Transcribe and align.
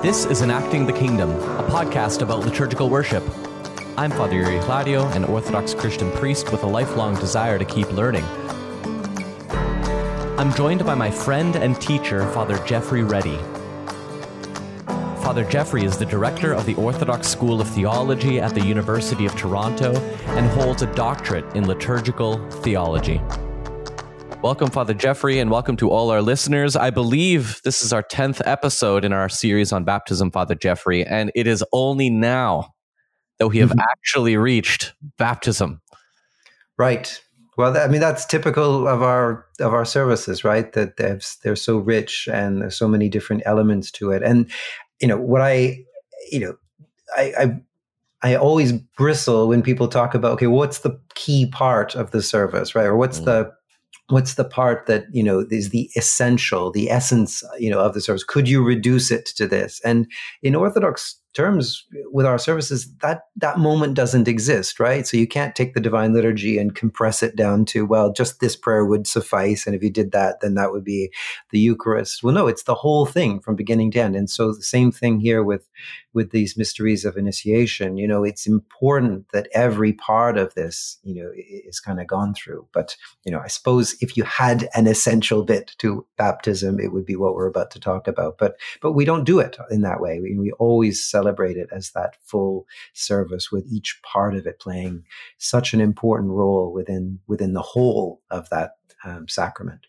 This 0.00 0.26
is 0.26 0.42
Enacting 0.42 0.86
the 0.86 0.92
Kingdom, 0.92 1.32
a 1.32 1.68
podcast 1.68 2.22
about 2.22 2.44
liturgical 2.44 2.88
worship. 2.88 3.24
I'm 3.96 4.12
Father 4.12 4.36
Yuri 4.36 4.60
Kolodziej, 4.60 5.16
an 5.16 5.24
Orthodox 5.24 5.74
Christian 5.74 6.12
priest 6.12 6.52
with 6.52 6.62
a 6.62 6.66
lifelong 6.68 7.16
desire 7.16 7.58
to 7.58 7.64
keep 7.64 7.90
learning. 7.90 8.22
I'm 10.38 10.54
joined 10.54 10.86
by 10.86 10.94
my 10.94 11.10
friend 11.10 11.56
and 11.56 11.80
teacher, 11.80 12.30
Father 12.30 12.64
Geoffrey 12.64 13.02
Ready. 13.02 13.38
Father 15.20 15.42
Geoffrey 15.42 15.84
is 15.84 15.98
the 15.98 16.06
director 16.06 16.52
of 16.52 16.64
the 16.64 16.76
Orthodox 16.76 17.26
School 17.26 17.60
of 17.60 17.68
Theology 17.68 18.40
at 18.40 18.54
the 18.54 18.64
University 18.64 19.26
of 19.26 19.34
Toronto 19.34 19.96
and 20.36 20.46
holds 20.46 20.82
a 20.82 20.94
doctorate 20.94 21.56
in 21.56 21.66
liturgical 21.66 22.38
theology. 22.62 23.20
Welcome, 24.40 24.70
Father 24.70 24.94
Geoffrey, 24.94 25.40
and 25.40 25.50
welcome 25.50 25.76
to 25.78 25.90
all 25.90 26.10
our 26.10 26.22
listeners. 26.22 26.76
I 26.76 26.90
believe 26.90 27.60
this 27.64 27.82
is 27.82 27.92
our 27.92 28.04
10th 28.04 28.40
episode 28.44 29.04
in 29.04 29.12
our 29.12 29.28
series 29.28 29.72
on 29.72 29.82
baptism, 29.82 30.30
Father 30.30 30.54
Geoffrey, 30.54 31.04
and 31.04 31.32
it 31.34 31.48
is 31.48 31.64
only 31.72 32.08
now 32.08 32.72
that 33.40 33.48
we 33.48 33.58
have 33.58 33.70
mm-hmm. 33.70 33.80
actually 33.80 34.36
reached 34.36 34.94
baptism. 35.18 35.80
Right. 36.76 37.20
Well, 37.56 37.76
I 37.76 37.88
mean 37.88 38.00
that's 38.00 38.24
typical 38.24 38.86
of 38.86 39.02
our 39.02 39.44
of 39.58 39.74
our 39.74 39.84
services, 39.84 40.44
right? 40.44 40.72
That 40.72 40.98
they're, 40.98 41.20
they're 41.42 41.56
so 41.56 41.78
rich 41.78 42.28
and 42.32 42.62
there's 42.62 42.78
so 42.78 42.86
many 42.86 43.08
different 43.08 43.42
elements 43.44 43.90
to 43.92 44.12
it. 44.12 44.22
And 44.22 44.48
you 45.00 45.08
know 45.08 45.18
what 45.18 45.40
I, 45.40 45.84
you 46.30 46.38
know, 46.38 46.54
I, 47.16 47.32
I 47.36 47.60
I 48.22 48.34
always 48.36 48.70
bristle 48.72 49.48
when 49.48 49.62
people 49.62 49.88
talk 49.88 50.14
about 50.14 50.34
okay, 50.34 50.46
what's 50.46 50.78
the 50.78 51.00
key 51.16 51.46
part 51.46 51.96
of 51.96 52.12
the 52.12 52.22
service, 52.22 52.76
right? 52.76 52.86
Or 52.86 52.96
what's 52.96 53.18
mm. 53.18 53.24
the 53.24 53.57
what's 54.08 54.34
the 54.34 54.44
part 54.44 54.86
that 54.86 55.04
you 55.12 55.22
know 55.22 55.44
is 55.50 55.70
the 55.70 55.90
essential 55.96 56.70
the 56.70 56.90
essence 56.90 57.42
you 57.58 57.70
know 57.70 57.80
of 57.80 57.94
the 57.94 58.00
service? 58.00 58.24
Could 58.24 58.48
you 58.48 58.62
reduce 58.62 59.10
it 59.10 59.26
to 59.36 59.46
this? 59.46 59.80
And 59.84 60.10
in 60.42 60.54
orthodox 60.54 61.20
terms 61.38 61.86
with 62.10 62.26
our 62.26 62.36
services 62.36 62.92
that 63.00 63.22
that 63.36 63.60
moment 63.60 63.94
doesn't 63.94 64.26
exist 64.26 64.80
right? 64.80 65.06
So 65.06 65.16
you 65.16 65.28
can't 65.28 65.54
take 65.54 65.72
the 65.72 65.80
divine 65.80 66.12
liturgy 66.12 66.58
and 66.58 66.74
compress 66.74 67.22
it 67.22 67.36
down 67.36 67.64
to 67.66 67.86
well 67.86 68.12
just 68.12 68.40
this 68.40 68.56
prayer 68.56 68.84
would 68.84 69.06
suffice 69.06 69.64
and 69.64 69.76
if 69.76 69.82
you 69.82 69.88
did 69.88 70.10
that 70.10 70.40
then 70.40 70.54
that 70.54 70.72
would 70.72 70.82
be 70.82 71.12
the 71.50 71.60
eucharist. 71.60 72.24
Well 72.24 72.34
no 72.34 72.48
it's 72.48 72.64
the 72.64 72.74
whole 72.74 73.06
thing 73.06 73.38
from 73.38 73.54
beginning 73.54 73.92
to 73.92 74.00
end. 74.00 74.16
And 74.16 74.28
so 74.28 74.52
the 74.52 74.62
same 74.62 74.90
thing 74.90 75.20
here 75.20 75.44
with 75.44 75.68
with 76.12 76.32
these 76.32 76.56
mysteries 76.56 77.04
of 77.04 77.16
initiation. 77.16 77.98
You 77.98 78.08
know 78.08 78.24
it's 78.24 78.48
important 78.48 79.26
that 79.32 79.48
every 79.52 79.92
part 79.92 80.36
of 80.36 80.54
this 80.54 80.98
you 81.04 81.22
know 81.22 81.30
is 81.36 81.78
kind 81.78 82.00
of 82.00 82.08
gone 82.08 82.34
through. 82.34 82.66
But 82.72 82.96
you 83.24 83.30
know 83.30 83.40
i 83.40 83.46
suppose 83.46 83.96
if 84.00 84.16
you 84.16 84.24
had 84.24 84.68
an 84.74 84.88
essential 84.88 85.44
bit 85.44 85.76
to 85.78 86.04
baptism 86.16 86.80
it 86.80 86.92
would 86.92 87.06
be 87.06 87.14
what 87.14 87.34
we're 87.34 87.46
about 87.54 87.70
to 87.72 87.78
talk 87.78 88.08
about. 88.08 88.38
But 88.38 88.56
but 88.82 88.92
we 88.92 89.04
don't 89.04 89.22
do 89.22 89.38
it 89.38 89.56
in 89.70 89.82
that 89.82 90.00
way. 90.00 90.18
We, 90.18 90.36
we 90.36 90.50
always 90.58 91.04
celebrate 91.04 91.27
celebrate 91.28 91.56
it 91.56 91.68
as 91.72 91.90
that 91.90 92.16
full 92.22 92.66
service 92.94 93.52
with 93.52 93.66
each 93.70 94.00
part 94.02 94.34
of 94.34 94.46
it 94.46 94.58
playing 94.60 95.04
such 95.38 95.74
an 95.74 95.80
important 95.80 96.30
role 96.30 96.72
within 96.72 97.18
within 97.26 97.52
the 97.52 97.62
whole 97.62 98.20
of 98.30 98.48
that 98.50 98.72
um, 99.04 99.28
sacrament. 99.28 99.86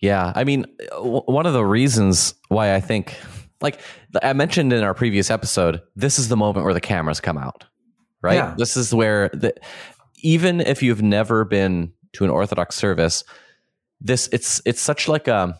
Yeah, 0.00 0.32
I 0.34 0.44
mean, 0.44 0.66
w- 0.90 1.22
one 1.26 1.46
of 1.46 1.52
the 1.52 1.64
reasons 1.64 2.34
why 2.48 2.74
I 2.74 2.80
think, 2.80 3.16
like 3.60 3.80
I 4.22 4.32
mentioned 4.32 4.72
in 4.72 4.82
our 4.82 4.94
previous 4.94 5.30
episode, 5.30 5.80
this 5.94 6.18
is 6.18 6.28
the 6.28 6.36
moment 6.36 6.64
where 6.64 6.74
the 6.74 6.80
cameras 6.80 7.20
come 7.20 7.38
out, 7.38 7.64
right? 8.22 8.34
Yeah. 8.34 8.54
This 8.58 8.76
is 8.76 8.92
where 8.92 9.28
the, 9.28 9.54
even 10.22 10.60
if 10.60 10.82
you've 10.82 11.02
never 11.02 11.44
been 11.44 11.92
to 12.14 12.24
an 12.24 12.30
Orthodox 12.30 12.74
service, 12.74 13.22
this 14.00 14.28
it's 14.32 14.60
it's 14.64 14.80
such 14.80 15.08
like 15.08 15.28
a 15.28 15.58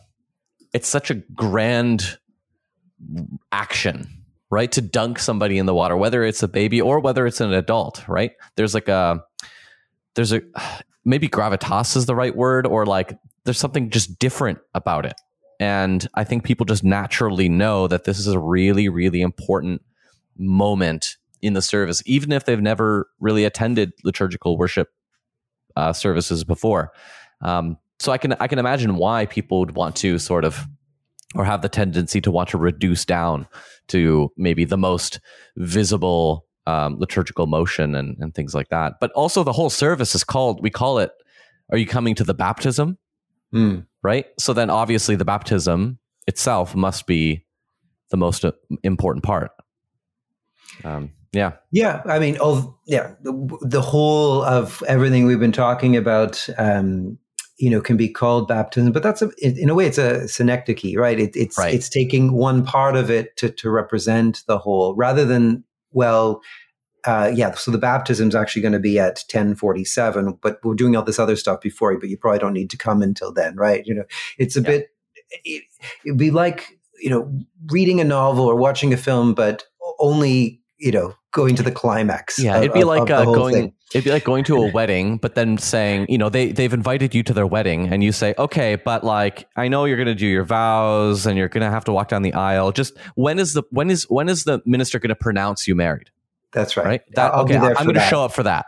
it's 0.73 0.87
such 0.87 1.09
a 1.09 1.15
grand 1.15 2.17
action 3.51 4.16
right? 4.49 4.71
To 4.71 4.81
dunk 4.81 5.19
somebody 5.19 5.57
in 5.57 5.65
the 5.65 5.73
water, 5.73 5.97
whether 5.97 6.23
it's 6.23 6.43
a 6.43 6.47
baby 6.47 6.81
or 6.81 6.99
whether 6.99 7.25
it's 7.25 7.41
an 7.41 7.53
adult, 7.53 8.07
right? 8.07 8.31
There's 8.55 8.73
like 8.73 8.87
a, 8.87 9.23
there's 10.15 10.33
a, 10.33 10.41
maybe 11.05 11.29
gravitas 11.29 11.95
is 11.95 12.05
the 12.05 12.15
right 12.15 12.35
word, 12.35 12.65
or 12.65 12.85
like 12.85 13.17
there's 13.45 13.59
something 13.59 13.89
just 13.89 14.19
different 14.19 14.59
about 14.73 15.05
it. 15.05 15.13
And 15.59 16.07
I 16.13 16.23
think 16.23 16.43
people 16.43 16.65
just 16.65 16.83
naturally 16.83 17.49
know 17.49 17.87
that 17.87 18.03
this 18.03 18.19
is 18.19 18.27
a 18.27 18.39
really, 18.39 18.89
really 18.89 19.21
important 19.21 19.81
moment 20.37 21.17
in 21.41 21.53
the 21.53 21.61
service, 21.61 22.03
even 22.05 22.31
if 22.31 22.45
they've 22.45 22.61
never 22.61 23.07
really 23.19 23.45
attended 23.45 23.93
liturgical 24.03 24.57
worship 24.57 24.89
uh, 25.75 25.93
services 25.93 26.43
before. 26.43 26.91
Um, 27.41 27.77
so 27.99 28.11
I 28.11 28.17
can 28.17 28.33
I 28.33 28.47
can 28.47 28.59
imagine 28.59 28.95
why 28.95 29.25
people 29.25 29.59
would 29.59 29.75
want 29.75 29.95
to 29.97 30.19
sort 30.19 30.45
of 30.45 30.67
or 31.35 31.45
have 31.45 31.61
the 31.61 31.69
tendency 31.69 32.21
to 32.21 32.31
want 32.31 32.49
to 32.49 32.57
reduce 32.57 33.05
down 33.05 33.47
to 33.87 34.31
maybe 34.37 34.65
the 34.65 34.77
most 34.77 35.19
visible 35.55 36.45
um, 36.65 36.97
liturgical 36.99 37.47
motion 37.47 37.95
and, 37.95 38.17
and 38.19 38.35
things 38.35 38.53
like 38.53 38.69
that. 38.69 38.95
But 38.99 39.11
also, 39.11 39.43
the 39.43 39.53
whole 39.53 39.69
service 39.69 40.15
is 40.15 40.23
called, 40.23 40.61
we 40.61 40.69
call 40.69 40.99
it, 40.99 41.11
Are 41.71 41.77
you 41.77 41.87
coming 41.87 42.15
to 42.15 42.23
the 42.23 42.33
baptism? 42.33 42.97
Mm. 43.53 43.85
Right? 44.03 44.25
So 44.37 44.53
then, 44.53 44.69
obviously, 44.69 45.15
the 45.15 45.25
baptism 45.25 45.99
itself 46.27 46.75
must 46.75 47.07
be 47.07 47.45
the 48.09 48.17
most 48.17 48.43
uh, 48.43 48.51
important 48.83 49.23
part. 49.23 49.51
Um, 50.83 51.11
yeah. 51.31 51.53
Yeah. 51.71 52.01
I 52.05 52.19
mean, 52.19 52.37
oh, 52.41 52.77
yeah. 52.85 53.13
The, 53.21 53.57
the, 53.61 53.81
whole 53.81 54.43
of 54.43 54.83
everything 54.87 55.25
we've 55.25 55.39
been 55.39 55.51
talking 55.51 55.95
about 55.95 56.47
um, 56.57 57.17
you 57.57 57.69
know 57.69 57.81
can 57.81 57.97
be 57.97 58.09
called 58.09 58.47
baptism 58.47 58.91
but 58.91 59.03
that's 59.03 59.21
a 59.21 59.29
in 59.41 59.69
a 59.69 59.75
way 59.75 59.85
it's 59.85 59.97
a 59.97 60.27
synecdoche 60.27 60.95
right 60.95 61.19
it, 61.19 61.35
it's 61.35 61.57
right. 61.57 61.73
it's 61.73 61.89
taking 61.89 62.33
one 62.33 62.63
part 62.63 62.95
of 62.95 63.09
it 63.09 63.35
to 63.37 63.49
to 63.49 63.69
represent 63.69 64.43
the 64.47 64.57
whole 64.57 64.95
rather 64.95 65.25
than 65.25 65.63
well 65.91 66.41
uh, 67.05 67.31
yeah 67.33 67.53
so 67.53 67.71
the 67.71 67.77
baptism 67.77 68.27
is 68.27 68.35
actually 68.35 68.61
going 68.61 68.73
to 68.73 68.79
be 68.79 68.99
at 68.99 69.23
1047 69.31 70.37
but 70.41 70.59
we're 70.63 70.75
doing 70.75 70.95
all 70.95 71.03
this 71.03 71.19
other 71.19 71.35
stuff 71.35 71.61
before 71.61 71.97
but 71.97 72.09
you 72.09 72.17
probably 72.17 72.39
don't 72.39 72.53
need 72.53 72.69
to 72.69 72.77
come 72.77 73.01
until 73.01 73.31
then 73.31 73.55
right 73.55 73.85
you 73.85 73.93
know 73.93 74.03
it's 74.37 74.57
a 74.57 74.61
yeah. 74.61 74.67
bit 74.67 74.89
it, 75.43 75.63
it'd 76.05 76.17
be 76.17 76.31
like 76.31 76.77
you 76.99 77.09
know 77.09 77.31
reading 77.71 78.01
a 78.01 78.03
novel 78.03 78.45
or 78.45 78.55
watching 78.55 78.93
a 78.93 78.97
film 78.97 79.33
but 79.33 79.65
only 79.99 80.61
you 80.79 80.91
know 80.91 81.13
going 81.31 81.55
to 81.55 81.63
the 81.63 81.71
climax. 81.71 82.39
Yeah, 82.39 82.57
of, 82.57 82.63
it'd 82.63 82.73
be 82.73 82.83
like 82.83 83.09
uh, 83.09 83.25
going. 83.25 83.53
Thing. 83.53 83.73
It'd 83.93 84.03
be 84.03 84.11
like 84.11 84.25
going 84.25 84.43
to 84.45 84.57
a 84.57 84.71
wedding, 84.71 85.15
but 85.15 85.35
then 85.35 85.57
saying, 85.57 86.07
you 86.09 86.17
know, 86.17 86.27
they 86.27 86.51
they've 86.51 86.73
invited 86.73 87.15
you 87.15 87.23
to 87.23 87.33
their 87.33 87.47
wedding, 87.47 87.87
and 87.87 88.03
you 88.03 88.11
say, 88.11 88.35
okay, 88.37 88.75
but 88.75 89.03
like, 89.05 89.47
I 89.55 89.69
know 89.69 89.85
you're 89.85 89.95
going 89.95 90.07
to 90.07 90.15
do 90.15 90.27
your 90.27 90.43
vows, 90.43 91.25
and 91.25 91.37
you're 91.37 91.47
going 91.47 91.63
to 91.63 91.69
have 91.69 91.85
to 91.85 91.93
walk 91.93 92.09
down 92.09 92.21
the 92.21 92.33
aisle. 92.33 92.71
Just 92.71 92.97
when 93.15 93.39
is 93.39 93.53
the 93.53 93.63
when 93.71 93.89
is 93.89 94.03
when 94.09 94.27
is 94.27 94.43
the 94.43 94.61
minister 94.65 94.99
going 94.99 95.09
to 95.09 95.15
pronounce 95.15 95.67
you 95.67 95.75
married? 95.75 96.09
That's 96.51 96.75
right. 96.75 96.85
Right. 96.85 97.01
That, 97.15 97.33
I'll 97.33 97.43
okay, 97.43 97.57
I'm 97.57 97.85
going 97.85 97.93
to 97.93 98.01
show 98.01 98.23
up 98.23 98.33
for 98.33 98.43
that. 98.43 98.65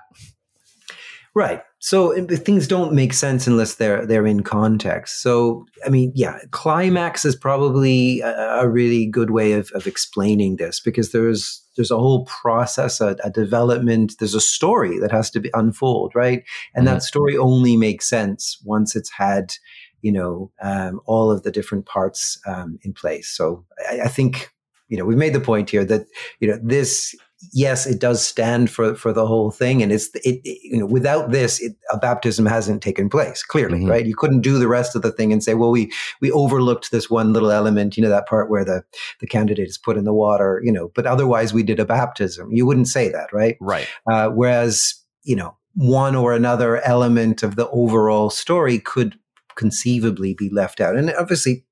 Right. 1.35 1.61
So 1.79 2.25
things 2.25 2.67
don't 2.67 2.93
make 2.93 3.13
sense 3.13 3.47
unless 3.47 3.75
they're 3.75 4.05
they're 4.05 4.27
in 4.27 4.43
context. 4.43 5.21
So 5.21 5.65
I 5.85 5.89
mean, 5.89 6.11
yeah, 6.13 6.39
climax 6.51 7.23
is 7.23 7.35
probably 7.35 8.19
a, 8.19 8.61
a 8.61 8.67
really 8.67 9.05
good 9.05 9.31
way 9.31 9.53
of, 9.53 9.71
of 9.71 9.87
explaining 9.87 10.57
this 10.57 10.81
because 10.81 11.11
there's 11.11 11.63
there's 11.79 11.91
a 11.91 11.97
whole 11.97 12.25
process, 12.25 12.99
a, 12.99 13.15
a, 13.23 13.29
development. 13.29 14.15
There's 14.19 14.35
a 14.35 14.41
story 14.41 14.99
that 14.99 15.13
has 15.13 15.29
to 15.31 15.39
be 15.39 15.49
unfold, 15.53 16.11
right? 16.13 16.43
And 16.75 16.85
mm-hmm. 16.85 16.95
that 16.95 17.03
story 17.03 17.37
only 17.37 17.77
makes 17.77 18.05
sense 18.05 18.61
once 18.65 18.97
it's 18.97 19.09
had, 19.09 19.53
you 20.01 20.11
know, 20.11 20.51
um, 20.61 20.99
all 21.05 21.31
of 21.31 21.43
the 21.43 21.51
different 21.51 21.85
parts 21.85 22.37
um, 22.45 22.79
in 22.81 22.91
place. 22.91 23.29
So 23.29 23.63
I, 23.89 24.01
I 24.01 24.07
think 24.09 24.51
you 24.89 24.97
know 24.97 25.05
we've 25.05 25.17
made 25.17 25.33
the 25.33 25.39
point 25.39 25.69
here 25.69 25.85
that 25.85 26.05
you 26.41 26.49
know 26.49 26.59
this 26.61 27.15
yes, 27.53 27.85
it 27.85 27.99
does 27.99 28.25
stand 28.25 28.69
for 28.69 28.95
for 28.95 29.13
the 29.13 29.25
whole 29.25 29.51
thing, 29.51 29.81
and 29.81 29.91
it's 29.91 30.09
it, 30.15 30.41
it 30.43 30.59
you 30.63 30.77
know 30.77 30.85
without 30.85 31.31
this, 31.31 31.59
it, 31.61 31.75
a 31.91 31.97
baptism 31.97 32.45
hasn't 32.45 32.81
taken 32.81 33.09
place. 33.09 33.43
Clearly, 33.43 33.79
mm-hmm. 33.79 33.89
right? 33.89 34.05
You 34.05 34.15
couldn't 34.15 34.41
do 34.41 34.57
the 34.57 34.67
rest 34.67 34.95
of 34.95 35.01
the 35.01 35.11
thing 35.11 35.31
and 35.31 35.43
say, 35.43 35.53
well, 35.53 35.71
we 35.71 35.91
we 36.21 36.31
overlooked 36.31 36.91
this 36.91 37.09
one 37.09 37.33
little 37.33 37.51
element, 37.51 37.97
you 37.97 38.03
know, 38.03 38.09
that 38.09 38.27
part 38.27 38.49
where 38.49 38.65
the 38.65 38.83
the 39.19 39.27
candidate 39.27 39.67
is 39.67 39.77
put 39.77 39.97
in 39.97 40.03
the 40.03 40.13
water, 40.13 40.61
you 40.63 40.71
know, 40.71 40.91
but 40.95 41.05
otherwise 41.05 41.53
we 41.53 41.63
did 41.63 41.79
a 41.79 41.85
baptism. 41.85 42.51
You 42.51 42.65
wouldn't 42.65 42.87
say 42.87 43.09
that, 43.09 43.31
right? 43.31 43.57
Right. 43.61 43.87
Uh, 44.09 44.29
whereas, 44.29 44.95
you 45.23 45.35
know, 45.35 45.55
one 45.75 46.15
or 46.15 46.33
another 46.33 46.81
element 46.81 47.43
of 47.43 47.55
the 47.55 47.69
overall 47.69 48.29
story 48.29 48.79
could 48.79 49.17
conceivably 49.55 50.33
be 50.33 50.49
left 50.49 50.81
out, 50.81 50.95
and 50.95 51.11
obviously 51.11 51.65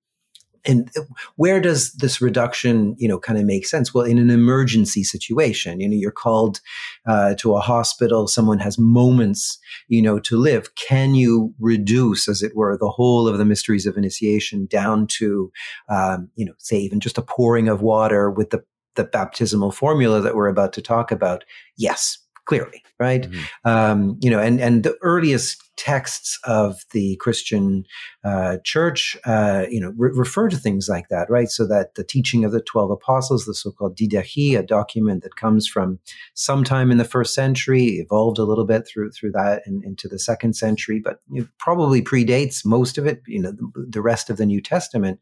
and 0.66 0.92
where 1.36 1.60
does 1.60 1.92
this 1.94 2.22
reduction 2.22 2.96
you 2.98 3.08
know 3.08 3.20
kind 3.20 3.40
of 3.40 3.46
make 3.46 3.66
sense? 3.66 3.94
Well 3.94 4.06
in 4.06 4.18
an 4.18 4.30
emergency 4.30 5.04
situation 5.04 5.80
you 5.80 5.90
know 5.90 5.96
you're 5.96 6.12
called 6.12 6.62
uh, 7.06 7.36
to 7.36 7.56
a 7.56 7.60
hospital 7.60 8.28
someone 8.28 8.60
has 8.60 8.78
moments 8.78 9.60
you 9.88 10.02
know 10.02 10.20
to 10.20 10.38
live. 10.38 10.76
Can 10.76 11.16
you 11.16 11.54
reduce 11.60 12.28
as 12.28 12.42
it 12.42 12.56
were 12.56 12.78
the 12.78 12.90
whole 12.90 13.28
of 13.28 13.38
the 13.38 13.46
mysteries 13.46 13.86
of 13.86 13.98
initiation 13.98 14.66
down 14.66 15.08
to 15.08 15.52
um, 15.90 16.30
you 16.36 16.46
know 16.46 16.54
say 16.58 16.78
even 16.78 17.00
just 17.00 17.18
a 17.18 17.22
pouring 17.22 17.68
of 17.68 17.82
water 17.82 18.30
with 18.30 18.50
the 18.52 18.64
the 18.96 19.04
baptismal 19.04 19.72
formula 19.72 20.22
that 20.22 20.36
we're 20.36 20.48
about 20.48 20.74
to 20.74 20.82
talk 20.82 21.12
about? 21.12 21.44
Yes 21.78 22.20
clearly 22.46 22.82
right? 23.00 23.30
Mm-hmm. 23.30 23.70
um, 23.70 24.18
you 24.22 24.30
know 24.30 24.40
and 24.40 24.60
and 24.60 24.84
the 24.84 24.98
earliest 25.02 25.62
texts 25.78 26.40
of 26.44 26.84
the 26.92 27.16
Christian 27.18 27.86
uh, 28.24 28.58
church, 28.64 29.16
uh, 29.26 29.66
you 29.70 29.80
know, 29.80 29.94
re- 29.96 30.12
refer 30.14 30.50
to 30.50 30.58
things 30.58 30.90
like 30.90 31.08
that, 31.10 31.30
right? 31.30 31.50
So 31.50 31.66
that 31.68 31.96
the 31.96 32.04
teaching 32.04 32.44
of 32.44 32.52
the 32.52 32.62
12 32.62 32.92
apostles, 32.92 33.46
the 33.46 33.54
so-called 33.54 33.96
Didache, 33.96 34.58
a 34.58 34.64
document 34.64 35.24
that 35.24 35.36
comes 35.36 35.68
from 35.68 36.00
sometime 36.34 36.92
in 36.92 36.98
the 36.98 37.06
first 37.06 37.34
century, 37.34 38.00
evolved 38.00 38.40
a 38.40 38.44
little 38.44 38.66
bit 38.66 38.88
through, 38.88 39.12
through 39.12 39.32
that 39.32 39.62
and 39.66 39.84
into 39.84 40.08
the 40.08 40.20
second 40.20 40.56
century, 40.56 41.00
but 41.00 41.22
it 41.32 41.48
probably 41.60 42.02
predates 42.02 42.66
most 42.66 42.98
of 42.98 43.06
it, 43.06 43.22
you 43.28 43.42
know, 43.42 43.52
the, 43.52 43.86
the 43.90 44.02
rest 44.02 44.30
of 44.30 44.38
the 44.38 44.46
New 44.46 44.62
Testament. 44.62 45.20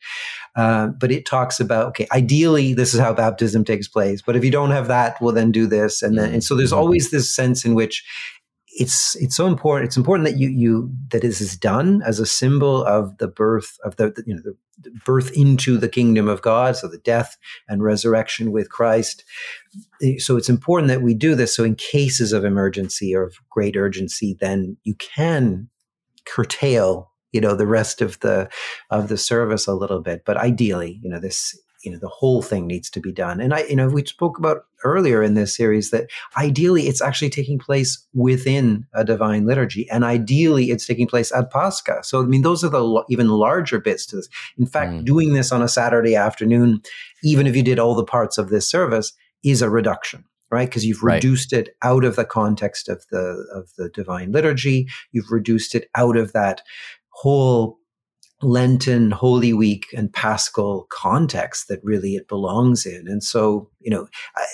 Uh, 0.56 0.88
but 0.88 1.12
it 1.12 1.26
talks 1.26 1.60
about, 1.60 1.88
okay, 1.88 2.08
ideally, 2.12 2.74
this 2.74 2.94
is 2.94 3.00
how 3.00 3.14
baptism 3.14 3.66
takes 3.66 3.88
place. 3.88 4.22
But 4.22 4.36
if 4.36 4.44
you 4.44 4.52
don't 4.52 4.72
have 4.72 4.88
that, 4.88 5.22
well, 5.22 5.34
then 5.34 5.52
do 5.52 5.68
this. 5.68 6.02
And 6.02 6.18
then, 6.18 6.34
and 6.34 6.44
so 6.44 6.56
there's 6.56 6.72
mm-hmm. 6.72 6.80
always 6.80 7.12
this 7.12 7.34
sense 7.34 7.66
in 7.66 7.76
which 7.76 8.06
it's 8.76 9.16
it's 9.16 9.36
so 9.36 9.48
important. 9.48 9.88
It's 9.88 9.98
important 9.98 10.28
that 10.28 10.38
you 10.38 10.50
you 10.50 10.92
that 11.10 11.22
this 11.22 11.42
is 11.42 11.58
done 11.58 12.02
as 12.06 12.20
a 12.20 12.26
symbol 12.26 12.84
of 12.84 13.18
the 13.18 13.28
birth 13.28 13.78
of 13.84 13.96
the, 13.96 14.12
the 14.12 14.24
you 14.28 14.36
know 14.36 14.42
the, 14.44 14.56
the, 14.82 14.92
birth 15.06 15.32
into 15.32 15.78
the 15.78 15.88
kingdom 15.88 16.28
of 16.28 16.42
God, 16.42 16.76
so 16.76 16.88
the 16.88 16.98
death 16.98 17.38
and 17.70 17.84
resurrection 17.84 18.52
with 18.52 18.70
Christ. 18.70 19.24
Eh, 20.02 20.16
so 20.18 20.36
it's 20.36 20.50
important 20.50 20.90
that 20.90 21.02
we 21.02 21.14
do 21.14 21.36
this. 21.36 21.56
So 21.56 21.64
in 21.64 21.76
cases 21.76 22.34
of 22.34 22.44
emergency 22.44 23.16
or 23.16 23.24
of 23.24 23.38
great 23.50 23.78
urgency, 23.78 24.36
then 24.40 24.78
you 24.84 24.96
can 24.96 25.70
curtail 26.26 27.12
you 27.32 27.42
know 27.42 27.56
the 27.56 27.68
rest 27.68 28.02
of 28.02 28.20
the 28.20 28.50
of 28.90 29.08
the 29.08 29.18
service 29.18 29.68
a 29.68 29.74
little 29.74 30.02
bit. 30.02 30.24
But 30.26 30.38
ideally, 30.38 31.00
you 31.02 31.10
know 31.10 31.20
this 31.20 31.58
you 31.86 31.92
know 31.92 32.00
the 32.00 32.08
whole 32.08 32.42
thing 32.42 32.68
needs 32.68 32.90
to 32.90 33.00
be 33.00 33.12
done. 33.12 33.40
And 33.40 33.54
i 33.54 33.64
you 33.64 33.76
know 33.76 33.88
we 33.88 34.06
spoke 34.06 34.38
about 34.38 34.66
earlier 34.84 35.24
in 35.24 35.34
this 35.34 35.56
series 35.56 35.92
that 35.92 36.10
ideally 36.38 36.88
it's 36.88 37.02
actually 37.02 37.30
taking 37.30 37.58
place 37.58 38.06
within 38.14 38.86
a 38.94 39.04
divine 39.04 39.46
liturgy 39.46 39.90
and 39.90 40.04
ideally 40.04 40.72
it's 40.72 40.86
taking 40.86 41.08
place 41.08 41.32
at 41.32 41.52
pascha. 41.52 42.04
So 42.04 42.22
i 42.22 42.26
mean 42.26 42.42
those 42.42 42.64
are 42.64 42.70
the 42.70 43.04
even 43.10 43.30
larger 43.30 43.80
bits 43.80 44.06
to 44.08 44.18
this. 44.18 44.30
In 44.58 44.66
fact 44.66 44.92
mm. 44.92 45.06
doing 45.06 45.34
this 45.34 45.52
on 45.52 45.62
a 45.62 45.68
saturday 45.68 46.16
afternoon 46.16 46.82
even 47.24 47.48
if 47.48 47.56
you 47.56 47.64
did 47.64 47.80
all 47.80 47.96
the 47.96 48.04
parts 48.04 48.38
of 48.38 48.50
this 48.50 48.70
service 48.70 49.14
is 49.44 49.62
a 49.62 49.70
reduction 49.70 50.26
right? 50.52 50.70
Because 50.70 50.86
you've 50.86 51.04
right. 51.04 51.16
reduced 51.16 51.54
it 51.54 51.76
out 51.84 52.06
of 52.06 52.16
the 52.16 52.24
context 52.24 52.88
of 52.88 53.04
the 53.10 53.46
of 53.54 53.72
the 53.78 53.90
divine 53.90 54.32
liturgy. 54.32 54.88
You've 55.12 55.32
reduced 55.32 55.76
it 55.76 55.90
out 55.96 56.18
of 56.18 56.34
that 56.34 56.62
whole 57.10 57.80
Lenten, 58.46 59.12
Holy 59.12 59.54
Week, 59.54 59.88
and 59.96 60.14
Paschal 60.14 60.88
context 60.90 61.68
that 61.68 61.84
really 61.84 62.16
it 62.16 62.28
belongs 62.28 62.86
in. 62.86 63.08
And 63.08 63.24
so, 63.24 63.70
you 63.80 63.92
know, 63.92 64.08
I, 64.36 64.46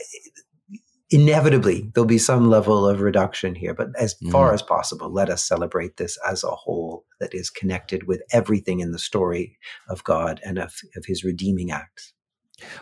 inevitably 1.10 1.92
there'll 1.94 2.08
be 2.08 2.18
some 2.18 2.50
level 2.50 2.88
of 2.88 3.02
reduction 3.02 3.54
here, 3.54 3.74
but 3.74 3.90
as 3.98 4.16
mm. 4.16 4.32
far 4.32 4.54
as 4.54 4.62
possible, 4.62 5.12
let 5.12 5.30
us 5.30 5.44
celebrate 5.44 5.98
this 5.98 6.18
as 6.28 6.44
a 6.44 6.52
whole 6.52 7.06
that 7.20 7.34
is 7.34 7.50
connected 7.50 8.08
with 8.08 8.22
everything 8.32 8.80
in 8.80 8.92
the 8.92 9.00
story 9.00 9.58
of 9.90 10.04
God 10.04 10.40
and 10.46 10.58
of, 10.58 10.74
of 10.96 11.06
his 11.06 11.24
redeeming 11.24 11.72
acts. 11.72 12.14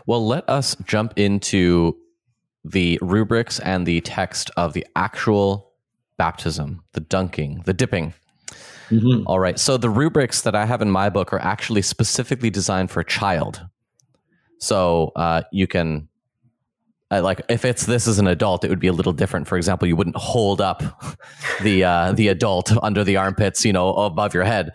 Well, 0.06 0.26
let 0.26 0.48
us 0.48 0.76
jump 0.86 1.14
into 1.18 1.98
the 2.64 3.00
rubrics 3.02 3.60
and 3.60 3.86
the 3.86 4.02
text 4.02 4.52
of 4.58 4.74
the 4.74 4.86
actual 4.96 5.72
baptism, 6.18 6.84
the 6.94 7.00
dunking, 7.00 7.64
the 7.66 7.74
dipping 7.74 8.14
Mm-hmm. 8.90 9.28
All 9.28 9.40
right. 9.40 9.60
So 9.60 9.78
the 9.78 9.90
rubrics 9.90 10.42
that 10.42 10.56
I 10.56 10.66
have 10.66 10.82
in 10.82 10.90
my 10.90 11.10
book 11.10 11.34
are 11.34 11.40
actually 11.40 11.82
specifically 11.82 12.50
designed 12.50 12.92
for 12.92 13.00
a 13.00 13.06
child. 13.06 13.66
So 14.60 15.12
uh, 15.16 15.44
you 15.52 15.68
can, 15.68 16.10
uh, 17.12 17.22
like, 17.24 17.42
if 17.50 17.66
it's 17.66 17.86
this 17.86 18.08
as 18.08 18.20
an 18.20 18.28
adult, 18.28 18.64
it 18.64 18.70
would 18.70 18.80
be 18.80 18.88
a 18.88 18.94
little 18.94 19.14
different. 19.14 19.48
For 19.48 19.58
example, 19.58 19.88
you 19.88 19.96
wouldn't 19.96 20.18
hold 20.18 20.62
up 20.62 20.84
the 21.62 21.84
uh, 21.84 22.12
the 22.12 22.28
adult 22.28 22.72
under 22.84 23.04
the 23.04 23.18
armpits, 23.18 23.64
you 23.66 23.74
know, 23.74 23.94
above 23.94 24.34
your 24.34 24.44
head. 24.44 24.72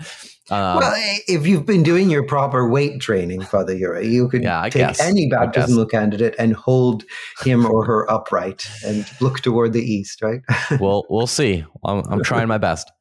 Um, 0.51 0.77
well, 0.77 0.93
if 1.27 1.47
you've 1.47 1.65
been 1.65 1.83
doing 1.83 2.11
your 2.11 2.23
proper 2.27 2.69
weight 2.69 3.01
training, 3.01 3.41
Father 3.43 3.75
Yuri, 3.75 4.09
you 4.09 4.29
could 4.29 4.43
yeah, 4.43 4.63
take 4.65 4.75
guess. 4.75 5.01
any 5.01 5.27
baptismal 5.27 5.87
candidate 5.87 6.35
and 6.39 6.53
hold 6.53 7.05
him 7.41 7.65
or 7.65 7.87
her 7.87 8.11
upright 8.11 8.69
and 8.85 9.11
look 9.23 9.41
toward 9.41 9.73
the 9.73 9.81
east, 9.81 10.21
right? 10.21 10.43
well, 10.81 11.07
we'll 11.09 11.27
see. 11.27 11.65
I'm, 11.83 12.03
I'm 12.11 12.23
trying 12.23 12.49
my 12.49 12.59
best. 12.59 12.93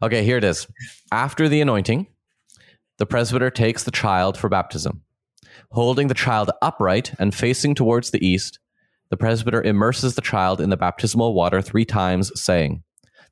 Okay, 0.00 0.22
here 0.22 0.36
it 0.36 0.44
is. 0.44 0.68
After 1.10 1.48
the 1.48 1.60
anointing, 1.60 2.06
the 2.98 3.06
presbyter 3.06 3.50
takes 3.50 3.82
the 3.82 3.90
child 3.90 4.38
for 4.38 4.48
baptism. 4.48 5.02
Holding 5.72 6.06
the 6.06 6.14
child 6.14 6.50
upright 6.62 7.14
and 7.18 7.34
facing 7.34 7.74
towards 7.74 8.10
the 8.10 8.24
east, 8.24 8.60
the 9.10 9.16
presbyter 9.16 9.62
immerses 9.62 10.14
the 10.14 10.22
child 10.22 10.60
in 10.60 10.70
the 10.70 10.76
baptismal 10.76 11.34
water 11.34 11.60
three 11.60 11.84
times, 11.84 12.30
saying, 12.40 12.84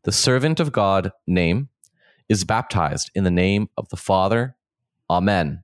The 0.02 0.12
servant 0.12 0.58
of 0.58 0.72
God, 0.72 1.12
name, 1.26 1.68
is 2.28 2.44
baptized 2.44 3.10
in 3.14 3.22
the 3.22 3.30
name 3.30 3.68
of 3.76 3.88
the 3.90 3.96
Father, 3.96 4.56
Amen, 5.08 5.62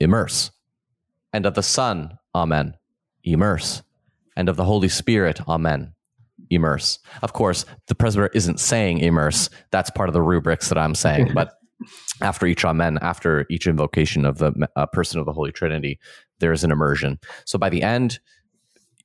immerse, 0.00 0.50
and 1.32 1.46
of 1.46 1.54
the 1.54 1.62
Son, 1.62 2.18
Amen, 2.34 2.74
immerse, 3.22 3.82
and 4.36 4.48
of 4.48 4.56
the 4.56 4.64
Holy 4.64 4.88
Spirit, 4.88 5.40
Amen, 5.46 5.94
immerse. 6.50 6.98
Of 7.22 7.32
course, 7.32 7.64
the 7.86 7.94
presbyter 7.94 8.30
isn't 8.34 8.60
saying 8.60 8.98
immerse. 8.98 9.48
That's 9.70 9.90
part 9.90 10.08
of 10.08 10.12
the 10.12 10.22
rubrics 10.22 10.68
that 10.68 10.78
I'm 10.78 10.94
saying. 10.94 11.30
but 11.34 11.54
after 12.20 12.46
each 12.46 12.64
amen, 12.64 12.98
after 13.00 13.46
each 13.50 13.66
invocation 13.66 14.26
of 14.26 14.38
the 14.38 14.68
uh, 14.76 14.86
person 14.86 15.18
of 15.18 15.26
the 15.26 15.32
Holy 15.32 15.52
Trinity, 15.52 15.98
there 16.40 16.52
is 16.52 16.64
an 16.64 16.70
immersion. 16.70 17.18
So 17.46 17.58
by 17.58 17.70
the 17.70 17.82
end, 17.82 18.20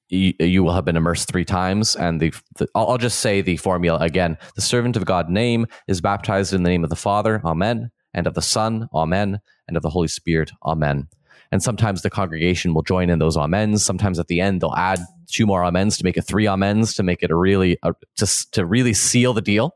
you, 0.10 0.34
you 0.40 0.64
will 0.64 0.74
have 0.74 0.86
been 0.86 0.98
immersed 0.98 1.28
three 1.28 1.46
times. 1.46 1.96
And 1.96 2.20
the, 2.20 2.34
the, 2.58 2.68
I'll, 2.76 2.90
I'll 2.90 2.98
just 2.98 3.20
say 3.20 3.42
the 3.42 3.58
formula 3.58 4.00
again. 4.00 4.38
The 4.56 4.62
servant 4.62 4.98
of 4.98 5.06
God 5.06 5.30
name 5.30 5.68
is 5.88 6.02
baptized 6.02 6.54
in 6.54 6.64
the 6.64 6.70
name 6.70 6.84
of 6.84 6.90
the 6.90 6.96
Father, 6.96 7.42
Amen, 7.44 7.92
and 8.14 8.28
of 8.28 8.34
the 8.34 8.42
Son, 8.42 8.88
Amen, 8.94 9.40
and 9.68 9.78
of 9.78 9.84
the 9.84 9.90
Holy 9.90 10.08
Spirit, 10.08 10.52
Amen. 10.64 11.08
And 11.52 11.64
sometimes 11.64 12.02
the 12.02 12.10
congregation 12.10 12.74
will 12.74 12.82
join 12.82 13.10
in 13.10 13.20
those 13.20 13.38
amens. 13.38 13.84
Sometimes 13.84 14.20
at 14.20 14.28
the 14.28 14.42
end 14.42 14.62
they'll 14.62 14.76
add 14.76 15.00
two 15.28 15.46
more 15.46 15.64
amens 15.64 15.98
to 15.98 16.04
make 16.04 16.18
it 16.18 16.24
three 16.24 16.48
amens 16.48 16.94
to 16.96 17.04
make 17.04 17.24
it 17.24 17.32
a 17.32 17.36
really 17.36 17.78
a, 17.84 17.94
to 18.18 18.52
to 18.52 18.66
really 18.66 18.94
seal 18.94 19.34
the 19.34 19.42
deal. 19.42 19.76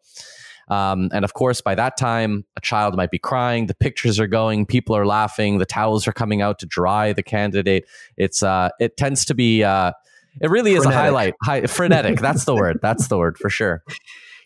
Um, 0.70 1.10
and 1.12 1.26
of 1.26 1.34
course, 1.34 1.62
by 1.62 1.74
that 1.76 1.98
time, 1.98 2.46
a 2.56 2.62
child 2.62 2.96
might 2.96 3.10
be 3.10 3.18
crying. 3.18 3.66
The 3.66 3.74
pictures 3.74 4.20
are 4.20 4.28
going. 4.28 4.68
People 4.68 4.96
are 4.96 5.06
laughing. 5.06 5.58
The 5.58 5.66
towels 5.66 6.08
are 6.08 6.12
coming 6.12 6.42
out 6.44 6.60
to 6.60 6.68
dry 6.68 7.12
the 7.12 7.24
candidate. 7.24 7.86
It's 8.18 8.44
uh, 8.44 8.70
it 8.80 8.96
tends 8.96 9.26
to 9.26 9.34
be 9.34 9.64
uh, 9.64 9.94
it 10.42 10.50
really 10.50 10.74
is 10.74 10.86
a 10.86 10.92
highlight. 10.92 11.34
High, 11.44 11.66
frenetic. 11.66 12.20
That's 12.20 12.46
the 12.46 12.56
word. 12.56 12.80
That's 12.82 13.08
the 13.08 13.18
word 13.18 13.38
for 13.38 13.50
sure. 13.50 13.84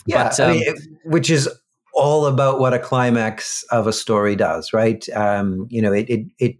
Yeah, 0.06 0.24
but, 0.24 0.40
um, 0.42 0.50
I 0.50 0.54
mean, 0.56 0.76
which 1.06 1.30
is 1.30 1.48
all 1.94 2.26
about 2.26 2.60
what 2.60 2.74
a 2.74 2.80
climax 2.80 3.64
of 3.72 3.88
a 3.88 3.94
story 3.94 4.36
does, 4.36 4.74
right? 4.74 5.08
Um, 5.16 5.66
you 5.70 5.82
know, 5.82 5.94
it 5.94 6.10
it 6.10 6.28
it 6.40 6.56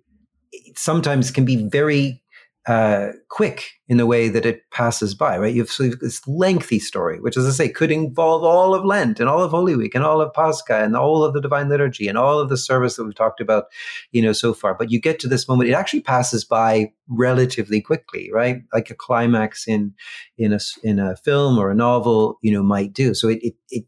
sometimes 0.78 1.30
can 1.30 1.44
be 1.44 1.68
very 1.68 2.23
uh, 2.66 3.10
quick 3.30 3.72
in 3.90 3.98
the 3.98 4.06
way 4.06 4.30
that 4.30 4.46
it 4.46 4.62
passes 4.72 5.14
by, 5.14 5.38
right? 5.38 5.54
You 5.54 5.64
have 5.64 6.00
this 6.00 6.26
lengthy 6.28 6.80
story, 6.80 7.20
which, 7.20 7.36
as 7.36 7.46
I 7.46 7.52
say, 7.52 7.70
could 7.70 7.92
involve 7.92 8.44
all 8.44 8.74
of 8.74 8.86
Lent 8.86 9.20
and 9.20 9.28
all 9.28 9.44
of 9.44 9.52
Holy 9.52 9.76
Week 9.76 9.94
and 9.94 10.04
all 10.04 10.22
of 10.22 10.34
Pascha 10.34 10.82
and 10.82 10.96
all 10.96 11.26
of 11.26 11.34
the 11.34 11.42
Divine 11.42 11.68
Liturgy 11.68 12.08
and 12.08 12.18
all 12.18 12.40
of 12.40 12.48
the 12.48 12.58
service 12.58 12.96
that 12.96 13.04
we've 13.04 13.16
talked 13.16 13.42
about, 13.42 13.66
you 14.12 14.22
know, 14.22 14.32
so 14.32 14.54
far. 14.54 14.76
But 14.76 14.92
you 14.92 15.02
get 15.02 15.20
to 15.20 15.28
this 15.28 15.48
moment, 15.48 15.70
it 15.70 15.74
actually 15.74 16.02
passes 16.02 16.46
by 16.46 16.92
relatively 17.10 17.82
quickly, 17.82 18.30
right? 18.34 18.62
Like 18.74 18.90
a 18.90 18.96
climax 18.96 19.68
in 19.68 19.94
in 20.38 20.54
a 20.54 20.60
in 20.84 21.00
a 21.00 21.18
film 21.18 21.58
or 21.58 21.70
a 21.70 21.76
novel, 21.76 22.38
you 22.42 22.54
know, 22.54 22.64
might 22.64 22.94
do. 22.94 23.14
So 23.14 23.28
it 23.28 23.40
it, 23.44 23.56
it 23.70 23.84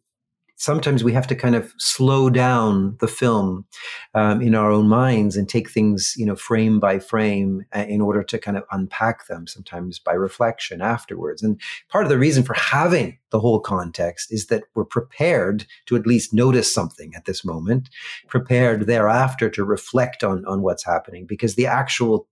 sometimes 0.58 1.04
we 1.04 1.14
have 1.14 1.28
to 1.28 1.36
kind 1.36 1.56
of 1.56 1.74
slow 1.78 2.30
down 2.30 2.96
the 3.00 3.08
film 3.08 3.66
um, 4.14 4.42
in 4.42 4.56
our 4.56 4.72
own 4.72 4.88
minds 4.88 5.36
and 5.36 5.50
take 5.50 5.70
things, 5.70 6.14
you 6.18 6.26
know, 6.26 6.36
frame 6.36 6.80
by 6.80 7.00
frame 7.00 7.66
uh, 7.76 7.86
in 7.88 8.02
order 8.02 8.24
to 8.24 8.40
kind 8.40 8.58
of 8.58 8.64
unpack 8.72 9.28
them 9.28 9.48
sometimes 9.48 10.00
by 10.00 10.14
reflection 10.14 10.82
afterwards. 10.82 11.44
And 11.44 11.60
part 11.90 12.06
of 12.06 12.10
the 12.10 12.18
reason 12.18 12.44
for 12.44 12.54
having 12.54 13.18
the 13.32 13.40
whole 13.40 13.60
context 13.60 14.32
is 14.32 14.48
that 14.48 14.64
we're 14.76 14.86
prepared 14.86 15.66
to 15.88 15.96
at 15.96 16.08
least 16.08 16.34
notice 16.34 16.74
something 16.74 17.14
at 17.16 17.26
this 17.26 17.44
moment, 17.44 17.90
prepared 18.28 18.88
thereafter 18.88 19.50
to 19.50 19.64
reflect 19.64 20.24
on, 20.24 20.46
on 20.46 20.62
what's 20.62 20.86
happening 20.86 21.26
because 21.26 21.56
the 21.56 21.68
actual 21.68 22.28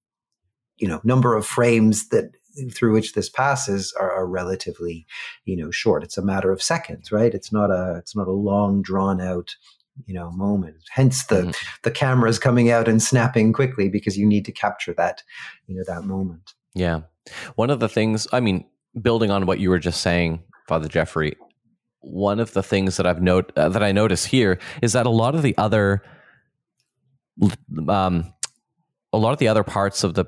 you 0.77 0.88
know 0.88 1.00
number 1.03 1.36
of 1.36 1.46
frames 1.46 2.10
that 2.10 2.32
through 2.74 2.93
which 2.93 3.13
this 3.13 3.29
passes 3.29 3.93
are, 4.00 4.12
are, 4.12 4.27
relatively, 4.27 5.05
you 5.45 5.55
know, 5.55 5.72
short. 5.72 6.03
It's 6.03 6.17
a 6.17 6.22
matter 6.22 6.51
of 6.51 6.62
seconds, 6.62 7.12
right? 7.12 7.33
It's 7.33 7.51
not 7.51 7.72
a 7.72 7.95
it's 7.98 8.15
not 8.15 8.27
a 8.27 8.31
long 8.31 8.81
drawn 8.81 9.22
out, 9.22 9.55
you 10.05 10.13
know, 10.13 10.31
moment. 10.31 10.77
Hence 10.91 11.25
the 11.25 11.41
mm-hmm. 11.41 11.51
the 11.83 11.91
cameras 11.91 12.39
coming 12.39 12.69
out 12.69 12.88
and 12.88 13.01
snapping 13.01 13.53
quickly 13.53 13.89
because 13.89 14.17
you 14.17 14.25
need 14.25 14.45
to 14.45 14.51
capture 14.51 14.93
that, 14.93 15.24
you 15.67 15.75
know, 15.75 15.83
that 15.88 16.03
moment. 16.03 16.53
Yeah, 16.74 17.01
one 17.55 17.69
of 17.69 17.79
the 17.79 17.89
things 17.89 18.27
I 18.31 18.39
mean, 18.39 18.65
building 19.01 19.31
on 19.31 19.45
what 19.45 19.60
you 19.60 19.69
were 19.69 19.79
just 19.79 20.01
saying, 20.01 20.43
Father 20.67 20.88
geoffrey 20.88 21.36
one 22.03 22.41
of 22.41 22.51
the 22.51 22.62
things 22.62 22.98
that 22.98 23.07
I've 23.07 23.22
note 23.22 23.51
uh, 23.55 23.69
that 23.69 23.81
I 23.81 23.93
notice 23.93 24.25
here 24.25 24.60
is 24.81 24.91
that 24.91 25.05
a 25.05 25.10
lot 25.10 25.36
of 25.36 25.41
the 25.41 25.57
other 25.57 26.03
um, 27.88 28.33
a 29.12 29.17
lot 29.17 29.31
of 29.31 29.39
the 29.39 29.48
other 29.48 29.63
parts 29.63 30.03
of 30.03 30.13
the 30.13 30.25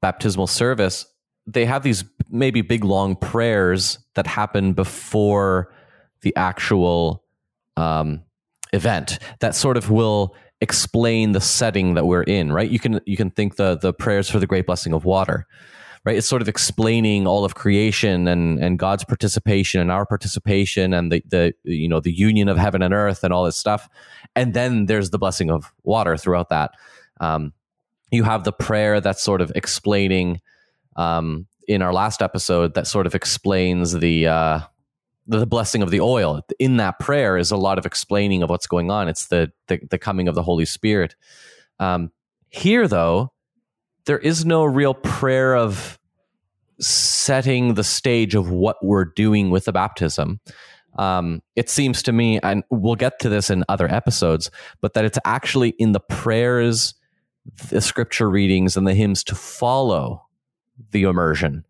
baptismal 0.00 0.46
service 0.46 1.06
they 1.46 1.64
have 1.64 1.82
these 1.82 2.04
maybe 2.30 2.60
big 2.60 2.84
long 2.84 3.16
prayers 3.16 3.98
that 4.14 4.26
happen 4.26 4.72
before 4.72 5.72
the 6.22 6.34
actual 6.36 7.22
um, 7.76 8.22
event 8.72 9.18
that 9.40 9.54
sort 9.54 9.76
of 9.76 9.90
will 9.90 10.34
explain 10.60 11.32
the 11.32 11.40
setting 11.40 11.94
that 11.94 12.06
we're 12.06 12.22
in, 12.22 12.52
right? 12.52 12.70
You 12.70 12.78
can 12.78 13.00
you 13.06 13.16
can 13.16 13.30
think 13.30 13.56
the 13.56 13.76
the 13.76 13.92
prayers 13.92 14.28
for 14.28 14.38
the 14.38 14.46
great 14.46 14.66
blessing 14.66 14.92
of 14.92 15.04
water, 15.04 15.46
right? 16.04 16.16
It's 16.16 16.26
sort 16.26 16.42
of 16.42 16.48
explaining 16.48 17.26
all 17.26 17.44
of 17.44 17.54
creation 17.54 18.26
and 18.26 18.58
and 18.58 18.78
God's 18.78 19.04
participation 19.04 19.80
and 19.80 19.90
our 19.90 20.06
participation 20.06 20.92
and 20.92 21.12
the 21.12 21.22
the 21.28 21.54
you 21.64 21.88
know 21.88 22.00
the 22.00 22.12
union 22.12 22.48
of 22.48 22.56
heaven 22.56 22.82
and 22.82 22.94
earth 22.94 23.22
and 23.22 23.32
all 23.32 23.44
this 23.44 23.56
stuff, 23.56 23.88
and 24.34 24.54
then 24.54 24.86
there's 24.86 25.10
the 25.10 25.18
blessing 25.18 25.50
of 25.50 25.72
water 25.84 26.16
throughout 26.16 26.48
that. 26.48 26.72
Um, 27.20 27.52
you 28.10 28.24
have 28.24 28.44
the 28.44 28.52
prayer 28.52 29.00
that's 29.00 29.22
sort 29.22 29.40
of 29.40 29.52
explaining 29.54 30.40
um, 30.96 31.46
in 31.68 31.82
our 31.82 31.92
last 31.92 32.22
episode 32.22 32.74
that 32.74 32.86
sort 32.86 33.06
of 33.06 33.14
explains 33.14 33.92
the 33.92 34.26
uh, 34.26 34.60
the 35.26 35.46
blessing 35.46 35.82
of 35.82 35.90
the 35.90 36.00
oil. 36.00 36.40
In 36.58 36.76
that 36.78 36.98
prayer 36.98 37.36
is 37.36 37.50
a 37.50 37.56
lot 37.56 37.78
of 37.78 37.86
explaining 37.86 38.42
of 38.42 38.50
what's 38.50 38.66
going 38.66 38.90
on. 38.90 39.08
It's 39.08 39.26
the 39.26 39.52
the, 39.68 39.80
the 39.90 39.98
coming 39.98 40.28
of 40.28 40.34
the 40.34 40.42
holy 40.42 40.64
spirit. 40.64 41.14
Um, 41.78 42.10
here 42.48 42.88
though 42.88 43.32
there 44.06 44.18
is 44.18 44.44
no 44.44 44.64
real 44.64 44.94
prayer 44.94 45.56
of 45.56 45.98
setting 46.80 47.74
the 47.74 47.84
stage 47.84 48.34
of 48.34 48.50
what 48.50 48.76
we're 48.82 49.04
doing 49.04 49.50
with 49.50 49.64
the 49.64 49.72
baptism. 49.72 50.40
Um, 50.98 51.42
it 51.56 51.68
seems 51.68 52.02
to 52.04 52.12
me 52.12 52.40
and 52.42 52.64
we'll 52.70 52.94
get 52.94 53.18
to 53.20 53.28
this 53.28 53.50
in 53.50 53.64
other 53.68 53.86
episodes 53.92 54.50
but 54.80 54.94
that 54.94 55.04
it's 55.04 55.18
actually 55.26 55.70
in 55.78 55.92
the 55.92 56.00
prayers 56.00 56.94
the 57.68 57.82
scripture 57.82 58.30
readings 58.30 58.78
and 58.78 58.86
the 58.86 58.94
hymns 58.94 59.22
to 59.24 59.34
follow 59.34 60.25
the 60.90 61.02
immersion 61.02 61.64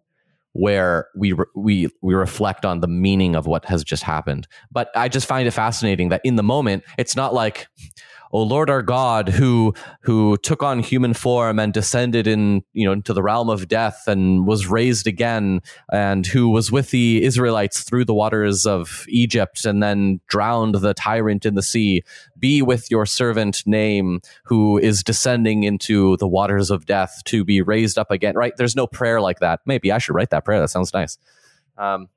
where 0.52 1.08
we 1.14 1.32
re- 1.32 1.44
we 1.54 1.88
we 2.00 2.14
reflect 2.14 2.64
on 2.64 2.80
the 2.80 2.88
meaning 2.88 3.36
of 3.36 3.46
what 3.46 3.66
has 3.66 3.84
just 3.84 4.02
happened. 4.02 4.48
But 4.70 4.90
I 4.96 5.08
just 5.08 5.26
find 5.26 5.46
it 5.46 5.50
fascinating 5.50 6.08
that 6.08 6.22
in 6.24 6.36
the 6.36 6.42
moment, 6.42 6.84
it's 6.98 7.14
not 7.14 7.34
like 7.34 7.68
O 8.36 8.42
Lord 8.42 8.68
our 8.68 8.82
God, 8.82 9.30
who 9.30 9.72
who 10.02 10.36
took 10.36 10.62
on 10.62 10.80
human 10.80 11.14
form 11.14 11.58
and 11.58 11.72
descended 11.72 12.26
in 12.26 12.62
you 12.74 12.84
know 12.84 12.92
into 12.92 13.14
the 13.14 13.22
realm 13.22 13.48
of 13.48 13.66
death 13.66 14.02
and 14.06 14.46
was 14.46 14.66
raised 14.66 15.06
again, 15.06 15.62
and 15.90 16.26
who 16.26 16.50
was 16.50 16.70
with 16.70 16.90
the 16.90 17.24
Israelites 17.24 17.82
through 17.82 18.04
the 18.04 18.12
waters 18.12 18.66
of 18.66 19.06
Egypt 19.08 19.64
and 19.64 19.82
then 19.82 20.20
drowned 20.28 20.74
the 20.74 20.92
tyrant 20.92 21.46
in 21.46 21.54
the 21.54 21.62
sea. 21.62 22.02
Be 22.38 22.60
with 22.60 22.90
your 22.90 23.06
servant 23.06 23.62
name, 23.64 24.20
who 24.44 24.76
is 24.76 25.02
descending 25.02 25.62
into 25.62 26.18
the 26.18 26.28
waters 26.28 26.70
of 26.70 26.84
death 26.84 27.22
to 27.24 27.42
be 27.42 27.62
raised 27.62 27.96
up 27.96 28.10
again. 28.10 28.34
Right? 28.34 28.52
There's 28.58 28.76
no 28.76 28.86
prayer 28.86 29.18
like 29.18 29.38
that. 29.38 29.60
Maybe 29.64 29.90
I 29.90 29.96
should 29.96 30.14
write 30.14 30.28
that 30.28 30.44
prayer. 30.44 30.60
That 30.60 30.68
sounds 30.68 30.92
nice. 30.92 31.16
Um, 31.78 32.10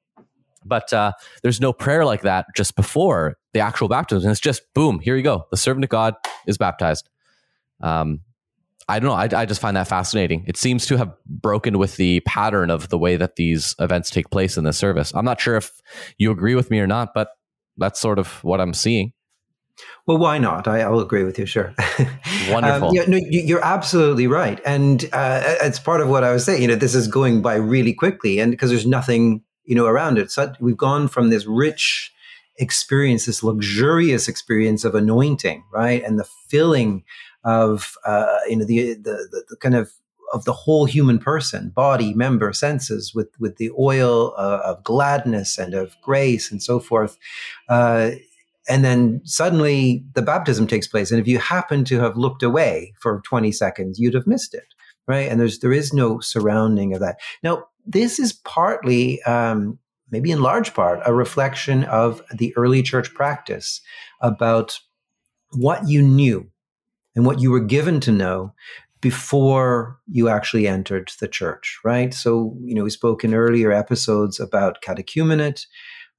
but 0.65 0.91
uh, 0.93 1.13
there's 1.41 1.61
no 1.61 1.73
prayer 1.73 2.05
like 2.05 2.21
that 2.21 2.45
just 2.55 2.75
before 2.75 3.37
the 3.53 3.59
actual 3.59 3.87
baptism. 3.87 4.29
It's 4.29 4.39
just 4.39 4.61
boom, 4.73 4.99
here 4.99 5.15
you 5.15 5.23
go. 5.23 5.47
The 5.51 5.57
servant 5.57 5.83
of 5.83 5.89
God 5.89 6.15
is 6.47 6.57
baptized. 6.57 7.09
Um, 7.81 8.21
I 8.87 8.99
don't 8.99 9.09
know. 9.09 9.37
I, 9.37 9.41
I 9.41 9.45
just 9.45 9.61
find 9.61 9.77
that 9.77 9.87
fascinating. 9.87 10.43
It 10.47 10.57
seems 10.57 10.87
to 10.87 10.97
have 10.97 11.13
broken 11.27 11.77
with 11.77 11.97
the 11.97 12.21
pattern 12.21 12.71
of 12.71 12.89
the 12.89 12.97
way 12.97 13.17
that 13.17 13.35
these 13.35 13.75
events 13.79 14.09
take 14.09 14.31
place 14.31 14.57
in 14.57 14.63
the 14.63 14.73
service. 14.73 15.13
I'm 15.13 15.25
not 15.25 15.39
sure 15.39 15.55
if 15.55 15.79
you 16.17 16.31
agree 16.31 16.55
with 16.55 16.71
me 16.71 16.79
or 16.79 16.87
not, 16.87 17.13
but 17.13 17.29
that's 17.77 17.99
sort 17.99 18.17
of 18.17 18.43
what 18.43 18.59
I'm 18.59 18.73
seeing. 18.73 19.13
Well, 20.07 20.17
why 20.17 20.39
not? 20.39 20.67
I, 20.67 20.89
will 20.89 21.01
agree 21.01 21.23
with 21.23 21.37
you. 21.37 21.45
Sure. 21.45 21.73
Wonderful. 22.49 22.89
um, 22.89 22.93
yeah, 22.95 23.05
no, 23.07 23.19
you're 23.29 23.63
absolutely 23.63 24.27
right, 24.27 24.59
and 24.65 25.07
uh, 25.13 25.55
it's 25.61 25.79
part 25.79 26.01
of 26.01 26.09
what 26.09 26.23
I 26.23 26.31
was 26.31 26.43
saying. 26.43 26.61
You 26.61 26.67
know, 26.67 26.75
this 26.75 26.95
is 26.95 27.07
going 27.07 27.41
by 27.41 27.55
really 27.55 27.93
quickly, 27.93 28.39
and 28.39 28.51
because 28.51 28.71
there's 28.71 28.87
nothing 28.87 29.41
you 29.69 29.75
know 29.75 29.85
around 29.85 30.17
it. 30.17 30.31
So 30.31 30.51
we've 30.59 30.75
gone 30.75 31.07
from 31.07 31.29
this 31.29 31.45
rich 31.45 32.11
experience, 32.57 33.25
this 33.25 33.43
luxurious 33.43 34.27
experience 34.27 34.83
of 34.83 34.95
anointing, 34.95 35.63
right, 35.71 36.03
and 36.03 36.19
the 36.19 36.27
filling 36.49 37.03
of 37.43 37.95
uh, 38.03 38.39
you 38.49 38.57
know 38.57 38.65
the, 38.65 38.95
the, 38.95 39.43
the 39.49 39.57
kind 39.57 39.75
of 39.75 39.91
of 40.33 40.45
the 40.45 40.53
whole 40.53 40.85
human 40.85 41.19
person, 41.19 41.69
body, 41.69 42.13
member, 42.15 42.51
senses, 42.51 43.13
with 43.13 43.29
with 43.39 43.57
the 43.57 43.71
oil 43.77 44.33
uh, 44.38 44.61
of 44.65 44.83
gladness 44.83 45.59
and 45.59 45.75
of 45.75 45.95
grace 46.01 46.51
and 46.51 46.63
so 46.63 46.79
forth. 46.79 47.17
Uh, 47.69 48.11
and 48.67 48.83
then 48.83 49.21
suddenly 49.23 50.03
the 50.13 50.21
baptism 50.21 50.65
takes 50.67 50.88
place, 50.88 51.11
and 51.11 51.21
if 51.21 51.27
you 51.27 51.38
happen 51.38 51.85
to 51.85 51.99
have 51.99 52.17
looked 52.17 52.41
away 52.41 52.93
for 52.99 53.21
twenty 53.23 53.51
seconds, 53.51 53.99
you'd 53.99 54.15
have 54.15 54.27
missed 54.27 54.55
it, 54.55 54.73
right? 55.07 55.29
And 55.29 55.39
there's 55.39 55.59
there 55.59 55.73
is 55.73 55.93
no 55.93 56.19
surrounding 56.19 56.93
of 56.95 56.99
that. 57.01 57.17
Now, 57.43 57.65
this 57.89 58.19
is 58.19 58.34
partly 58.34 59.22
um, 59.24 59.79
maybe 60.12 60.31
in 60.31 60.41
large 60.41 60.74
part, 60.74 61.00
a 61.05 61.13
reflection 61.13 61.84
of 61.86 62.22
the 62.31 62.55
early 62.55 62.81
church 62.84 63.13
practice 63.13 63.81
about 64.22 64.79
what 65.51 65.88
you 65.88 66.01
knew 66.01 66.50
and 67.15 67.25
what 67.25 67.41
you 67.41 67.51
were 67.51 67.60
given 67.60 68.00
to 68.01 68.12
know 68.12 68.53
before 69.01 69.98
you 70.08 70.29
actually 70.29 70.67
entered 70.67 71.12
the 71.19 71.27
church, 71.27 71.79
right? 71.84 72.13
So, 72.13 72.55
you 72.62 72.75
know, 72.75 72.84
we 72.84 72.89
spoke 72.89 73.24
in 73.24 73.34
earlier 73.34 73.72
episodes 73.72 74.39
about 74.39 74.81
catechumenate, 74.81 75.65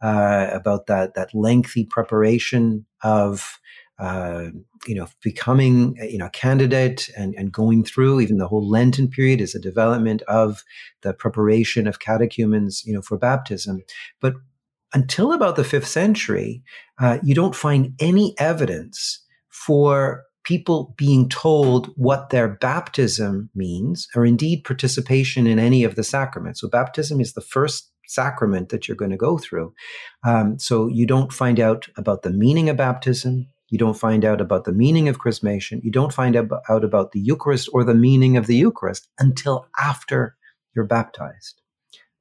uh, 0.03 0.49
about 0.53 0.87
that 0.87 1.15
that 1.15 1.35
lengthy 1.35 1.85
preparation 1.85 2.87
of 3.03 3.60
uh, 4.01 4.47
you 4.87 4.95
know, 4.95 5.07
becoming 5.23 5.97
you 5.97 6.19
know 6.19 6.27
a 6.27 6.31
candidate 6.31 7.11
and, 7.17 7.35
and 7.37 7.53
going 7.53 7.85
through 7.85 8.21
even 8.21 8.39
the 8.39 8.49
whole 8.49 8.67
Lenten 8.69 9.09
period 9.09 9.41
is 9.41 9.55
a 9.55 9.61
development 9.61 10.23
of 10.23 10.65
the 11.03 11.13
preparation 11.13 11.87
of 11.87 12.01
catechumens, 12.01 12.83
you 12.85 12.95
know, 12.95 13.03
for 13.03 13.19
baptism. 13.19 13.83
But 14.21 14.35
until 14.93 15.33
about 15.33 15.57
the 15.57 15.65
fifth 15.65 15.87
century, 15.87 16.63
uh, 16.99 17.19
you 17.23 17.35
don't 17.35 17.55
find 17.55 17.95
any 18.01 18.35
evidence 18.39 19.25
for 19.49 20.25
people 20.45 20.95
being 20.97 21.29
told 21.29 21.89
what 21.97 22.31
their 22.31 22.49
baptism 22.49 23.51
means, 23.55 24.09
or 24.17 24.25
indeed 24.25 24.65
participation 24.65 25.47
in 25.47 25.59
any 25.59 25.85
of 25.85 25.95
the 25.95 26.03
sacraments. 26.05 26.61
So 26.61 26.69
baptism 26.69 27.21
is 27.21 27.35
the 27.35 27.41
first 27.43 27.91
sacrament 28.07 28.71
that 28.71 28.89
you're 28.89 28.97
going 28.97 29.11
to 29.11 29.17
go 29.17 29.39
through. 29.39 29.73
Um, 30.25 30.59
so 30.59 30.89
you 30.89 31.07
don't 31.07 31.33
find 31.33 31.61
out 31.61 31.89
about 31.97 32.23
the 32.23 32.31
meaning 32.31 32.69
of 32.69 32.77
baptism. 32.77 33.47
You 33.71 33.79
don't 33.79 33.99
find 33.99 34.25
out 34.25 34.41
about 34.41 34.65
the 34.65 34.73
meaning 34.73 35.09
of 35.09 35.19
chrismation. 35.19 35.83
You 35.83 35.91
don't 35.91 36.13
find 36.13 36.37
out 36.37 36.85
about 36.85 37.13
the 37.13 37.21
Eucharist 37.21 37.69
or 37.73 37.85
the 37.85 37.95
meaning 37.95 38.37
of 38.37 38.47
the 38.47 38.57
Eucharist 38.57 39.09
until 39.19 39.67
after 39.79 40.37
you're 40.75 40.85
baptized. 40.85 41.63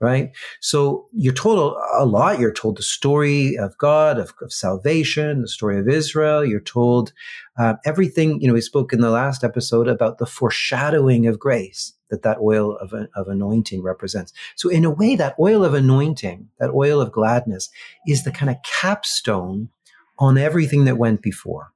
Right? 0.01 0.29
So 0.61 1.07
you're 1.11 1.33
told 1.33 1.75
a 1.97 2.05
lot. 2.05 2.39
You're 2.39 2.53
told 2.53 2.77
the 2.77 2.83
story 2.83 3.57
of 3.57 3.77
God, 3.77 4.17
of, 4.17 4.31
of 4.41 4.53
salvation, 4.53 5.41
the 5.41 5.49
story 5.49 5.77
of 5.77 5.89
Israel. 5.89 6.45
You're 6.45 6.61
told 6.61 7.11
uh, 7.57 7.73
everything. 7.85 8.39
You 8.39 8.47
know, 8.47 8.53
we 8.53 8.61
spoke 8.61 8.93
in 8.93 9.01
the 9.01 9.09
last 9.09 9.43
episode 9.43 9.89
about 9.89 10.17
the 10.17 10.25
foreshadowing 10.25 11.27
of 11.27 11.37
grace 11.37 11.95
that 12.09 12.23
that 12.23 12.39
oil 12.39 12.75
of, 12.77 12.93
of 12.93 13.27
anointing 13.27 13.81
represents. 13.81 14.33
So 14.55 14.69
in 14.69 14.85
a 14.85 14.89
way, 14.89 15.15
that 15.15 15.35
oil 15.39 15.63
of 15.63 15.73
anointing, 15.73 16.49
that 16.59 16.71
oil 16.71 17.01
of 17.01 17.11
gladness 17.11 17.69
is 18.07 18.23
the 18.23 18.31
kind 18.31 18.49
of 18.49 18.57
capstone 18.63 19.69
on 20.19 20.37
everything 20.37 20.85
that 20.85 20.97
went 20.97 21.21
before. 21.21 21.71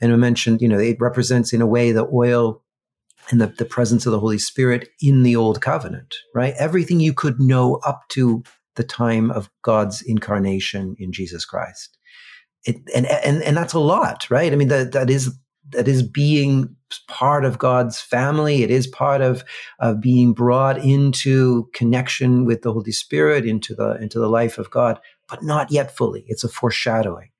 And 0.00 0.12
I 0.12 0.16
mentioned, 0.16 0.62
you 0.62 0.68
know, 0.68 0.78
it 0.78 0.96
represents 1.00 1.52
in 1.52 1.60
a 1.60 1.66
way 1.66 1.92
the 1.92 2.08
oil 2.12 2.62
and 3.30 3.40
the, 3.40 3.46
the 3.46 3.64
presence 3.64 4.06
of 4.06 4.12
the 4.12 4.20
Holy 4.20 4.38
Spirit 4.38 4.88
in 5.02 5.22
the 5.22 5.36
old 5.36 5.60
covenant, 5.60 6.14
right? 6.34 6.54
Everything 6.58 7.00
you 7.00 7.12
could 7.12 7.38
know 7.38 7.76
up 7.84 8.02
to 8.10 8.42
the 8.76 8.84
time 8.84 9.30
of 9.30 9.50
God's 9.62 10.00
incarnation 10.02 10.96
in 10.98 11.12
Jesus 11.12 11.44
Christ. 11.44 11.98
It, 12.64 12.76
and, 12.94 13.06
and, 13.06 13.42
and 13.42 13.56
that's 13.56 13.74
a 13.74 13.78
lot, 13.78 14.30
right? 14.30 14.52
I 14.52 14.56
mean, 14.56 14.68
that, 14.68 14.92
that 14.92 15.10
is, 15.10 15.34
that 15.70 15.88
is 15.88 16.02
being 16.02 16.74
part 17.08 17.44
of 17.44 17.58
God's 17.58 18.00
family. 18.00 18.62
It 18.62 18.70
is 18.70 18.86
part 18.86 19.20
of, 19.20 19.44
of 19.80 20.00
being 20.00 20.32
brought 20.32 20.82
into 20.82 21.68
connection 21.74 22.46
with 22.46 22.62
the 22.62 22.72
Holy 22.72 22.92
Spirit, 22.92 23.44
into 23.44 23.74
the, 23.74 23.98
into 24.00 24.18
the 24.18 24.28
life 24.28 24.56
of 24.56 24.70
God 24.70 24.98
but 25.28 25.42
not 25.42 25.70
yet 25.70 25.96
fully. 25.96 26.24
It's 26.26 26.44
a 26.44 26.48
foreshadowing. 26.48 27.30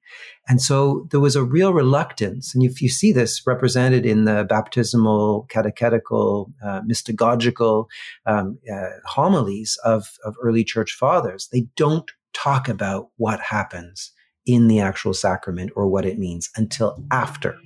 And 0.49 0.63
so 0.63 1.07
there 1.11 1.21
was 1.21 1.37
a 1.37 1.45
real 1.45 1.75
reluctance. 1.75 2.55
And 2.55 2.65
if 2.65 2.81
you 2.81 2.89
see 2.89 3.13
this 3.13 3.47
represented 3.47 4.07
in 4.07 4.25
the 4.25 4.47
baptismal, 4.49 5.47
catechetical, 5.51 6.53
uh, 6.65 6.81
mystagogical 6.83 7.87
um, 8.25 8.59
uh, 8.73 8.89
homilies 9.05 9.79
of, 9.85 10.19
of 10.25 10.35
early 10.43 10.65
church 10.65 10.93
fathers, 10.93 11.49
they 11.53 11.67
don't 11.77 12.11
talk 12.33 12.69
about 12.69 13.11
what 13.17 13.41
happens 13.41 14.13
in 14.47 14.69
the 14.69 14.81
actual 14.81 15.13
sacrament 15.13 15.71
or 15.77 15.87
what 15.87 16.07
it 16.07 16.19
means 16.19 16.49
until 16.57 17.05
after 17.11 17.59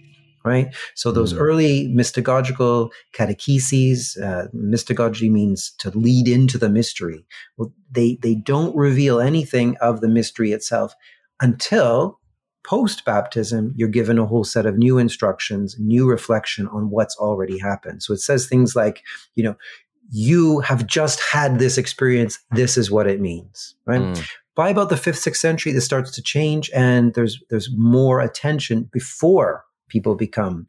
right? 0.44 0.74
So 0.94 1.12
those 1.12 1.32
mm-hmm. 1.32 1.42
early 1.42 1.88
mystagogical 1.88 2.90
catecheses, 3.14 4.20
uh, 4.20 4.48
mystagogy 4.54 5.30
means 5.30 5.72
to 5.78 5.90
lead 5.90 6.28
into 6.28 6.58
the 6.58 6.68
mystery. 6.68 7.24
Well, 7.56 7.72
they 7.90 8.18
they 8.22 8.34
don't 8.34 8.74
reveal 8.76 9.20
anything 9.20 9.76
of 9.80 10.00
the 10.00 10.08
mystery 10.08 10.52
itself 10.52 10.94
until 11.40 12.18
post 12.64 13.04
baptism. 13.04 13.72
You're 13.76 13.88
given 13.88 14.18
a 14.18 14.26
whole 14.26 14.44
set 14.44 14.66
of 14.66 14.78
new 14.78 14.98
instructions, 14.98 15.76
new 15.78 16.08
reflection 16.08 16.68
on 16.68 16.90
what's 16.90 17.16
already 17.16 17.58
happened. 17.58 18.02
So 18.02 18.12
it 18.12 18.20
says 18.20 18.46
things 18.46 18.76
like, 18.76 19.02
you 19.34 19.44
know. 19.44 19.56
You 20.14 20.60
have 20.60 20.86
just 20.86 21.22
had 21.32 21.58
this 21.58 21.78
experience. 21.78 22.38
This 22.50 22.76
is 22.76 22.90
what 22.90 23.06
it 23.06 23.18
means, 23.18 23.74
right? 23.86 24.02
Mm. 24.02 24.28
by 24.54 24.68
about 24.68 24.90
the 24.90 24.96
fifth, 24.96 25.18
sixth 25.18 25.40
century, 25.40 25.72
this 25.72 25.84
starts 25.84 26.10
to 26.12 26.22
change, 26.22 26.70
and 26.74 27.14
there's 27.14 27.42
there's 27.48 27.70
more 27.74 28.20
attention 28.20 28.90
before 28.92 29.64
people 29.92 30.14
become 30.14 30.66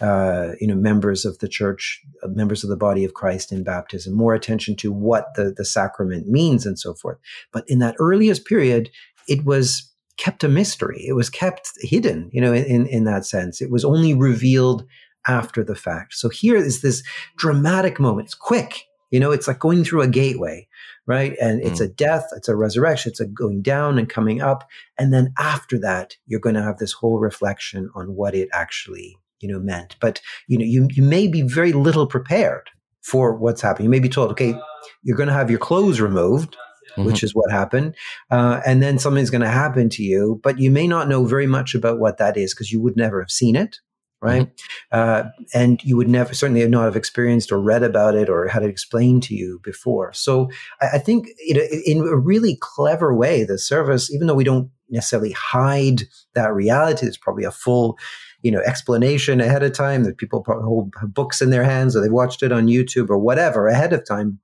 uh, 0.00 0.52
you 0.60 0.66
know, 0.66 0.74
members 0.74 1.24
of 1.24 1.38
the 1.38 1.48
church, 1.48 2.00
uh, 2.22 2.28
members 2.28 2.64
of 2.64 2.70
the 2.70 2.76
body 2.76 3.04
of 3.04 3.14
Christ 3.14 3.52
in 3.52 3.62
baptism, 3.62 4.14
more 4.14 4.34
attention 4.34 4.74
to 4.76 4.90
what 4.90 5.34
the, 5.34 5.52
the 5.54 5.64
sacrament 5.64 6.28
means 6.28 6.64
and 6.64 6.78
so 6.78 6.94
forth. 6.94 7.18
But 7.52 7.64
in 7.68 7.78
that 7.80 7.96
earliest 7.98 8.46
period, 8.46 8.90
it 9.28 9.44
was 9.44 9.92
kept 10.16 10.44
a 10.44 10.48
mystery. 10.48 11.04
It 11.06 11.12
was 11.12 11.28
kept 11.28 11.68
hidden, 11.80 12.30
you 12.32 12.40
know, 12.40 12.54
in, 12.54 12.86
in 12.86 13.04
that 13.04 13.26
sense. 13.26 13.60
It 13.60 13.70
was 13.70 13.84
only 13.84 14.14
revealed 14.14 14.84
after 15.28 15.62
the 15.62 15.76
fact. 15.76 16.14
So 16.14 16.28
here 16.28 16.56
is 16.56 16.80
this 16.80 17.02
dramatic 17.36 18.00
moment. 18.00 18.26
It's 18.26 18.34
quick. 18.34 18.86
You 19.12 19.20
know, 19.20 19.30
it's 19.30 19.46
like 19.46 19.60
going 19.60 19.84
through 19.84 20.02
a 20.02 20.08
gateway, 20.08 20.66
right? 21.06 21.36
And 21.40 21.62
it's 21.62 21.80
mm. 21.80 21.84
a 21.84 21.88
death, 21.88 22.26
it's 22.36 22.48
a 22.48 22.56
resurrection, 22.56 23.10
it's 23.10 23.20
a 23.20 23.26
going 23.26 23.62
down 23.62 23.98
and 23.98 24.08
coming 24.08 24.40
up. 24.40 24.68
And 24.98 25.12
then 25.12 25.32
after 25.38 25.78
that, 25.78 26.16
you're 26.26 26.40
going 26.40 26.56
to 26.56 26.62
have 26.62 26.78
this 26.78 26.92
whole 26.92 27.20
reflection 27.20 27.90
on 27.94 28.16
what 28.16 28.34
it 28.34 28.48
actually 28.52 29.18
you 29.42 29.48
know, 29.52 29.58
meant. 29.58 29.96
But, 30.00 30.20
you 30.46 30.56
know, 30.56 30.64
you, 30.64 30.88
you 30.92 31.02
may 31.02 31.26
be 31.26 31.42
very 31.42 31.72
little 31.72 32.06
prepared 32.06 32.70
for 33.02 33.34
what's 33.34 33.60
happening. 33.60 33.84
You 33.86 33.90
may 33.90 33.98
be 33.98 34.08
told, 34.08 34.30
okay, 34.30 34.54
you're 35.02 35.16
going 35.16 35.28
to 35.28 35.34
have 35.34 35.50
your 35.50 35.58
clothes 35.58 36.00
removed, 36.00 36.56
mm-hmm. 36.92 37.04
which 37.04 37.22
is 37.22 37.34
what 37.34 37.50
happened. 37.50 37.96
Uh, 38.30 38.60
and 38.64 38.82
then 38.82 38.98
something's 38.98 39.30
going 39.30 39.42
to 39.42 39.48
happen 39.48 39.88
to 39.90 40.02
you, 40.02 40.40
but 40.42 40.58
you 40.58 40.70
may 40.70 40.86
not 40.86 41.08
know 41.08 41.26
very 41.26 41.46
much 41.46 41.74
about 41.74 41.98
what 41.98 42.18
that 42.18 42.36
is 42.36 42.54
because 42.54 42.70
you 42.70 42.80
would 42.80 42.96
never 42.96 43.20
have 43.20 43.30
seen 43.30 43.56
it. 43.56 43.80
Right. 44.22 44.46
Mm-hmm. 44.46 45.26
Uh, 45.26 45.30
and 45.52 45.82
you 45.82 45.96
would 45.96 46.08
never, 46.08 46.32
certainly 46.32 46.66
not 46.68 46.84
have 46.84 46.94
experienced 46.94 47.50
or 47.50 47.60
read 47.60 47.82
about 47.82 48.14
it 48.14 48.28
or 48.28 48.46
had 48.46 48.62
it 48.62 48.70
explained 48.70 49.24
to 49.24 49.34
you 49.34 49.60
before. 49.64 50.12
So 50.12 50.48
I, 50.80 50.90
I 50.94 50.98
think 50.98 51.26
know, 51.50 51.66
in 51.84 51.98
a 51.98 52.16
really 52.16 52.56
clever 52.60 53.12
way, 53.12 53.42
the 53.42 53.58
service, 53.58 54.12
even 54.12 54.28
though 54.28 54.34
we 54.34 54.44
don't 54.44 54.70
necessarily 54.90 55.32
hide 55.32 56.02
that 56.34 56.54
reality, 56.54 57.04
there's 57.04 57.16
probably 57.16 57.44
a 57.44 57.50
full 57.50 57.98
you 58.42 58.50
know 58.50 58.60
explanation 58.60 59.40
ahead 59.40 59.62
of 59.62 59.72
time 59.72 60.04
that 60.04 60.18
people 60.18 60.44
hold 60.46 60.92
books 61.08 61.42
in 61.42 61.50
their 61.50 61.64
hands 61.64 61.96
or 61.96 62.00
they've 62.00 62.12
watched 62.12 62.42
it 62.42 62.52
on 62.52 62.66
YouTube 62.66 63.10
or 63.10 63.18
whatever 63.18 63.66
ahead 63.66 63.92
of 63.92 64.06
time 64.06 64.38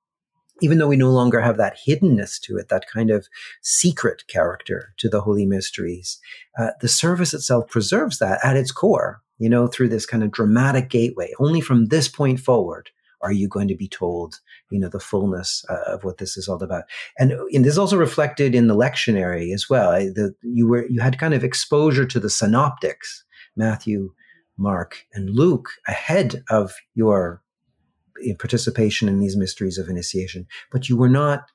even 0.61 0.79
though 0.79 0.89
we 0.89 0.97
no 0.97 1.11
longer 1.11 1.41
have 1.41 1.57
that 1.57 1.77
hiddenness 1.87 2.41
to 2.41 2.57
it, 2.57 2.69
that 2.69 2.87
kind 2.93 3.11
of 3.11 3.29
secret 3.63 4.25
character 4.29 4.93
to 4.99 5.09
the 5.09 5.21
holy 5.21 5.47
mysteries, 5.47 6.19
uh, 6.59 6.71
the 6.81 6.89
service 6.89 7.33
itself 7.33 7.69
preserves 7.69 8.19
that 8.19 8.41
at 8.43 8.57
its 8.57 8.73
core, 8.73 9.23
you 9.39 9.49
know, 9.49 9.67
through 9.67 9.89
this 9.89 10.07
kind 10.07 10.23
of 10.23 10.31
dramatic 10.31 10.91
gateway. 10.91 11.33
Only 11.39 11.61
from 11.61 11.87
this 11.87 12.09
point 12.09 12.41
forward 12.41 12.91
are 13.21 13.33
you 13.33 13.49
going 13.49 13.69
to 13.69 13.75
be 13.75 13.89
told, 13.89 14.41
you 14.71 14.79
know, 14.79 14.89
the 14.89 15.01
fullness 15.01 15.65
uh, 15.69 15.95
of 15.95 16.05
what 16.05 16.19
this 16.19 16.37
is 16.37 16.49
all 16.49 16.63
about. 16.63 16.85
And, 17.19 17.33
and 17.33 17.65
this 17.65 17.73
is 17.73 17.79
also 17.79 17.97
reflected 17.97 18.55
in 18.55 18.69
the 18.69 18.77
lectionary 18.77 19.53
as 19.53 19.69
well. 19.69 19.91
I, 19.91 20.05
the, 20.07 20.35
you 20.43 20.69
were, 20.69 20.87
you 20.89 21.01
had 21.01 21.19
kind 21.19 21.35
of 21.35 21.45
exposure 21.45 22.07
to 22.07 22.21
the 22.21 22.31
synoptics 22.31 23.25
Matthew, 23.57 24.13
Mark, 24.57 25.05
and 25.13 25.31
Luke 25.31 25.71
ahead 25.89 26.45
of 26.49 26.75
your 26.95 27.43
eh, 28.25 28.35
participation 28.39 29.09
in 29.09 29.19
these 29.19 29.37
mysteries 29.37 29.79
of 29.79 29.89
initiation, 29.89 30.47
but 30.71 30.89
you 30.89 30.97
were 30.97 31.09
not 31.09 31.51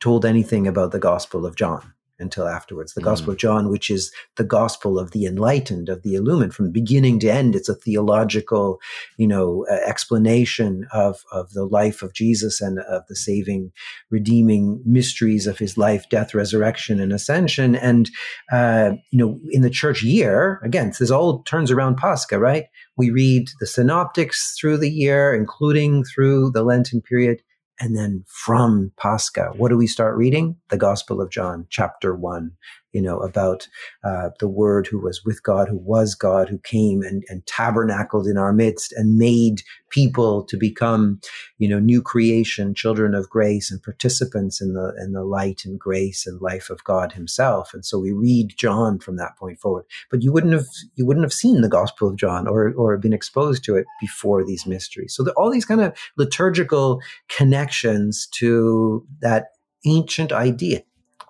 told 0.00 0.24
anything 0.24 0.66
about 0.66 0.92
the 0.92 0.98
Gospel 0.98 1.44
of 1.44 1.56
John 1.56 1.92
until 2.18 2.48
afterwards. 2.48 2.94
The 2.94 3.00
mm. 3.00 3.04
Gospel 3.04 3.32
of 3.32 3.38
John, 3.38 3.70
which 3.70 3.90
is 3.90 4.12
the 4.36 4.44
gospel 4.44 4.98
of 4.98 5.12
the 5.12 5.26
enlightened, 5.26 5.88
of 5.88 6.02
the 6.02 6.14
illumined, 6.14 6.54
from 6.54 6.70
beginning 6.70 7.20
to 7.20 7.28
end. 7.28 7.54
It's 7.54 7.68
a 7.68 7.74
theological, 7.74 8.80
you 9.16 9.26
know, 9.26 9.66
uh, 9.70 9.74
explanation 9.86 10.86
of, 10.92 11.22
of 11.32 11.52
the 11.52 11.64
life 11.64 12.02
of 12.02 12.12
Jesus 12.12 12.60
and 12.60 12.80
of 12.80 13.06
the 13.08 13.16
saving, 13.16 13.72
redeeming 14.10 14.82
mysteries 14.84 15.46
of 15.46 15.58
his 15.58 15.78
life, 15.78 16.08
death, 16.08 16.34
resurrection, 16.34 17.00
and 17.00 17.12
ascension. 17.12 17.74
And, 17.76 18.10
uh, 18.52 18.92
you 19.10 19.18
know, 19.18 19.40
in 19.50 19.62
the 19.62 19.70
church 19.70 20.02
year, 20.02 20.60
again, 20.64 20.92
this 20.98 21.10
all 21.10 21.42
turns 21.42 21.70
around 21.70 21.96
Pascha, 21.96 22.38
right? 22.38 22.64
We 22.96 23.10
read 23.10 23.48
the 23.60 23.66
synoptics 23.66 24.56
through 24.58 24.78
the 24.78 24.90
year, 24.90 25.34
including 25.34 26.04
through 26.04 26.50
the 26.50 26.62
Lenten 26.62 27.00
period. 27.00 27.42
And 27.80 27.96
then 27.96 28.24
from 28.26 28.92
Pascha, 28.96 29.52
what 29.56 29.68
do 29.68 29.76
we 29.76 29.86
start 29.86 30.16
reading? 30.16 30.56
The 30.68 30.76
Gospel 30.76 31.20
of 31.20 31.30
John, 31.30 31.66
chapter 31.70 32.14
one, 32.14 32.52
you 32.92 33.02
know, 33.02 33.18
about 33.18 33.68
uh, 34.04 34.30
the 34.40 34.48
Word 34.48 34.86
who 34.86 34.98
was 34.98 35.24
with 35.24 35.42
God, 35.42 35.68
who 35.68 35.76
was 35.76 36.14
God, 36.14 36.48
who 36.48 36.58
came 36.58 37.02
and, 37.02 37.24
and 37.28 37.46
tabernacled 37.46 38.26
in 38.26 38.38
our 38.38 38.52
midst 38.52 38.92
and 38.92 39.18
made 39.18 39.62
people 39.90 40.44
to 40.44 40.56
become, 40.56 41.20
you 41.58 41.68
know, 41.68 41.78
new 41.78 42.02
creation, 42.02 42.74
children 42.74 43.14
of 43.14 43.28
grace 43.28 43.70
and 43.70 43.82
participants 43.82 44.60
in 44.60 44.74
the, 44.74 44.94
in 45.02 45.12
the 45.12 45.24
light 45.24 45.62
and 45.64 45.78
grace 45.78 46.26
and 46.26 46.40
life 46.40 46.70
of 46.70 46.82
God 46.84 47.12
himself. 47.12 47.72
And 47.74 47.84
so 47.84 47.98
we 47.98 48.12
read 48.12 48.54
John 48.56 48.98
from 48.98 49.16
that 49.16 49.36
point 49.38 49.58
forward, 49.58 49.84
but 50.10 50.22
you 50.22 50.32
wouldn't 50.32 50.52
have, 50.52 50.66
you 50.94 51.06
wouldn't 51.06 51.24
have 51.24 51.32
seen 51.32 51.60
the 51.60 51.68
Gospel 51.68 52.08
of 52.08 52.16
John 52.16 52.46
or, 52.46 52.72
or 52.74 52.96
been 52.96 53.12
exposed 53.12 53.64
to 53.64 53.76
it 53.76 53.86
before 54.00 54.44
these 54.44 54.66
mysteries. 54.66 55.14
So 55.14 55.28
all 55.36 55.50
these 55.50 55.64
kind 55.64 55.80
of 55.80 55.96
liturgical 56.16 57.00
connections 57.28 58.28
to 58.34 59.06
that 59.20 59.48
ancient 59.86 60.32
idea 60.32 60.82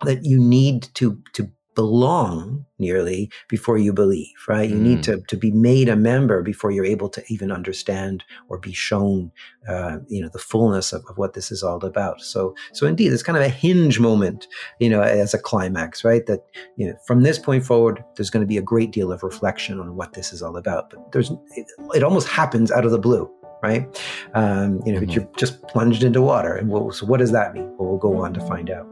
that 0.04 0.24
you 0.24 0.38
need 0.38 0.88
to 0.94 1.20
to 1.34 1.50
belong 1.78 2.66
nearly 2.80 3.30
before 3.48 3.78
you 3.78 3.92
believe, 3.92 4.34
right? 4.48 4.68
You 4.68 4.74
mm. 4.74 4.80
need 4.80 5.02
to, 5.04 5.22
to 5.28 5.36
be 5.36 5.52
made 5.52 5.88
a 5.88 5.94
member 5.94 6.42
before 6.42 6.72
you're 6.72 6.84
able 6.84 7.08
to 7.10 7.22
even 7.28 7.52
understand 7.52 8.24
or 8.48 8.58
be 8.58 8.72
shown, 8.72 9.30
uh, 9.68 9.98
you 10.08 10.20
know, 10.20 10.28
the 10.32 10.40
fullness 10.40 10.92
of, 10.92 11.04
of, 11.08 11.16
what 11.16 11.34
this 11.34 11.52
is 11.52 11.62
all 11.62 11.84
about. 11.84 12.20
So, 12.20 12.56
so 12.72 12.88
indeed, 12.88 13.12
it's 13.12 13.22
kind 13.22 13.38
of 13.38 13.44
a 13.44 13.48
hinge 13.48 14.00
moment, 14.00 14.48
you 14.80 14.88
know, 14.88 15.02
as 15.02 15.34
a 15.34 15.38
climax, 15.38 16.02
right? 16.02 16.26
That, 16.26 16.40
you 16.76 16.88
know, 16.88 16.96
from 17.06 17.22
this 17.22 17.38
point 17.38 17.64
forward, 17.64 18.02
there's 18.16 18.30
going 18.30 18.42
to 18.42 18.48
be 18.48 18.58
a 18.58 18.62
great 18.62 18.90
deal 18.90 19.12
of 19.12 19.22
reflection 19.22 19.78
on 19.78 19.94
what 19.94 20.14
this 20.14 20.32
is 20.32 20.42
all 20.42 20.56
about. 20.56 20.90
But 20.90 21.12
there's, 21.12 21.30
it, 21.54 21.66
it 21.94 22.02
almost 22.02 22.26
happens 22.26 22.72
out 22.72 22.86
of 22.86 22.90
the 22.90 22.98
blue 22.98 23.30
right? 23.60 24.00
Um, 24.34 24.80
you 24.86 24.92
know, 24.92 25.00
mm-hmm. 25.00 25.10
you're 25.10 25.28
just 25.36 25.60
plunged 25.62 26.04
into 26.04 26.22
water. 26.22 26.54
And 26.54 26.68
we'll, 26.70 26.92
so, 26.92 27.04
what 27.06 27.18
does 27.18 27.32
that 27.32 27.54
mean? 27.54 27.66
Well, 27.76 27.88
we'll 27.88 27.98
go 27.98 28.24
on 28.24 28.32
to 28.34 28.40
find 28.46 28.70
out. 28.70 28.86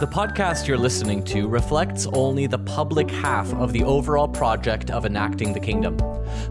The 0.00 0.06
podcast 0.06 0.68
you're 0.68 0.78
listening 0.78 1.24
to 1.24 1.48
reflects 1.48 2.06
only 2.12 2.46
the 2.46 2.60
public 2.60 3.10
half 3.10 3.52
of 3.54 3.72
the 3.72 3.82
overall 3.82 4.28
project 4.28 4.92
of 4.92 5.04
enacting 5.04 5.52
the 5.52 5.58
kingdom. 5.58 5.98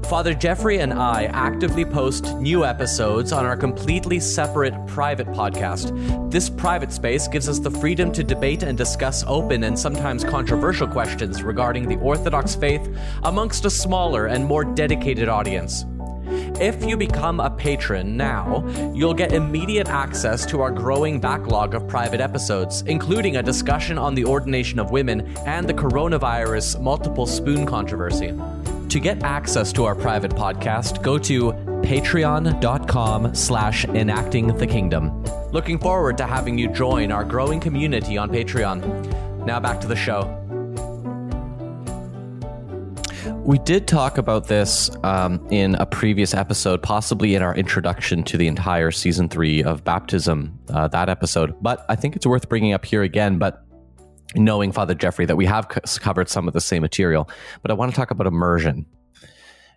Father 0.10 0.34
Geoffrey 0.34 0.80
and 0.80 0.92
I 0.92 1.28
actively 1.28 1.86
post 1.86 2.36
new 2.36 2.66
episodes 2.66 3.32
on 3.32 3.46
our 3.46 3.56
completely 3.56 4.20
separate 4.20 4.74
private 4.86 5.28
podcast. 5.28 6.30
This 6.30 6.50
private 6.50 6.92
space 6.92 7.30
gives 7.30 7.48
us 7.48 7.60
the 7.60 7.72
freedom 7.72 8.12
to 8.12 8.24
debate 8.24 8.64
and 8.64 8.78
discuss 8.78 9.24
open 9.28 9.64
and 9.64 9.80
sometimes 9.80 10.26
controversial 10.26 10.88
questions 10.88 11.42
regarding 11.42 11.88
the 11.88 11.96
Orthodox 12.00 12.54
faith 12.54 12.86
amongst 13.24 13.64
a 13.64 13.70
smaller 13.70 14.26
and 14.26 14.44
more 14.44 14.66
dedicated 14.66 15.30
audience. 15.30 15.86
If 16.60 16.84
you 16.84 16.98
become 16.98 17.40
a 17.40 17.50
patron 17.50 18.18
now, 18.18 18.64
you'll 18.94 19.14
get 19.14 19.34
immediate 19.34 19.88
access 19.88 20.46
to 20.48 20.62
our 20.62 20.72
growing 20.72 21.20
backlog 21.20 21.74
of 21.74 21.88
private 21.88 22.22
episodes, 22.22 22.82
including 22.84 23.38
a 23.38 23.44
discussion 23.44 23.98
on 23.98 24.16
the 24.16 24.26
ordination 24.26 24.80
of 24.80 24.92
women 24.92 25.36
and 25.46 25.68
the 25.68 25.74
coronavirus 25.74 26.82
multiple 26.82 27.26
spoon 27.26 27.66
controversy. 27.66 28.34
To 28.90 29.00
get 29.00 29.24
access 29.24 29.74
to 29.74 29.84
our 29.84 29.96
private 29.96 30.32
podcast, 30.32 31.04
go 31.04 31.18
to 31.20 31.52
patreon.com 31.84 33.36
slash 33.36 33.86
enacting 33.86 34.48
the 34.58 34.68
kingdom. 34.68 35.24
Looking 35.52 35.78
forward 35.78 36.18
to 36.18 36.26
having 36.26 36.58
you 36.58 36.70
join 36.70 37.12
our 37.12 37.24
growing 37.24 37.60
community 37.60 38.18
on 38.18 38.30
Patreon. 38.30 39.46
Now 39.46 39.60
back 39.60 39.82
to 39.82 39.88
the 39.88 39.96
show. 39.96 40.47
We 43.48 43.60
did 43.60 43.88
talk 43.88 44.18
about 44.18 44.48
this 44.48 44.92
um, 45.04 45.48
in 45.50 45.76
a 45.76 45.86
previous 45.86 46.34
episode, 46.34 46.84
possibly 46.84 47.34
in 47.34 47.42
our 47.42 47.56
introduction 47.56 48.22
to 48.24 48.38
the 48.38 48.46
entire 48.46 48.92
season 48.92 49.30
three 49.30 49.64
of 49.64 49.86
baptism, 49.86 50.60
uh, 50.70 50.90
that 50.90 51.08
episode. 51.08 51.56
But 51.62 51.86
I 51.88 51.96
think 51.96 52.18
it's 52.18 52.28
worth 52.28 52.50
bringing 52.50 52.74
up 52.74 52.84
here 52.84 53.04
again. 53.04 53.38
But 53.38 53.64
knowing 54.36 54.74
Father 54.74 54.94
Geoffrey, 54.94 55.26
that 55.28 55.38
we 55.38 55.46
have 55.46 55.70
covered 55.70 56.28
some 56.28 56.50
of 56.50 56.54
the 56.54 56.60
same 56.60 56.82
material. 56.82 57.30
But 57.62 57.72
I 57.72 57.74
want 57.76 57.90
to 57.90 57.96
talk 57.96 58.12
about 58.12 58.28
immersion 58.28 58.86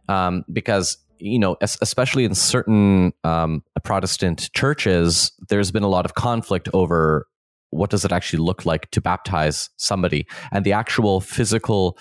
um, 0.09 0.45
because 0.53 0.99
you 1.21 1.39
know, 1.39 1.57
especially 1.61 2.25
in 2.25 2.35
certain 2.35 3.13
um, 3.23 3.63
Protestant 3.85 4.53
churches, 4.53 5.31
there's 5.49 5.71
been 5.71 5.85
a 5.85 5.89
lot 5.89 6.05
of 6.05 6.15
conflict 6.17 6.69
over 6.73 7.29
what 7.69 7.91
does 7.91 8.05
it 8.05 8.11
actually 8.11 8.41
look 8.41 8.67
like 8.67 8.91
to 8.91 9.01
baptize 9.01 9.71
somebody, 9.77 10.27
and 10.51 10.65
the 10.65 10.73
actual 10.73 11.21
physical 11.21 11.97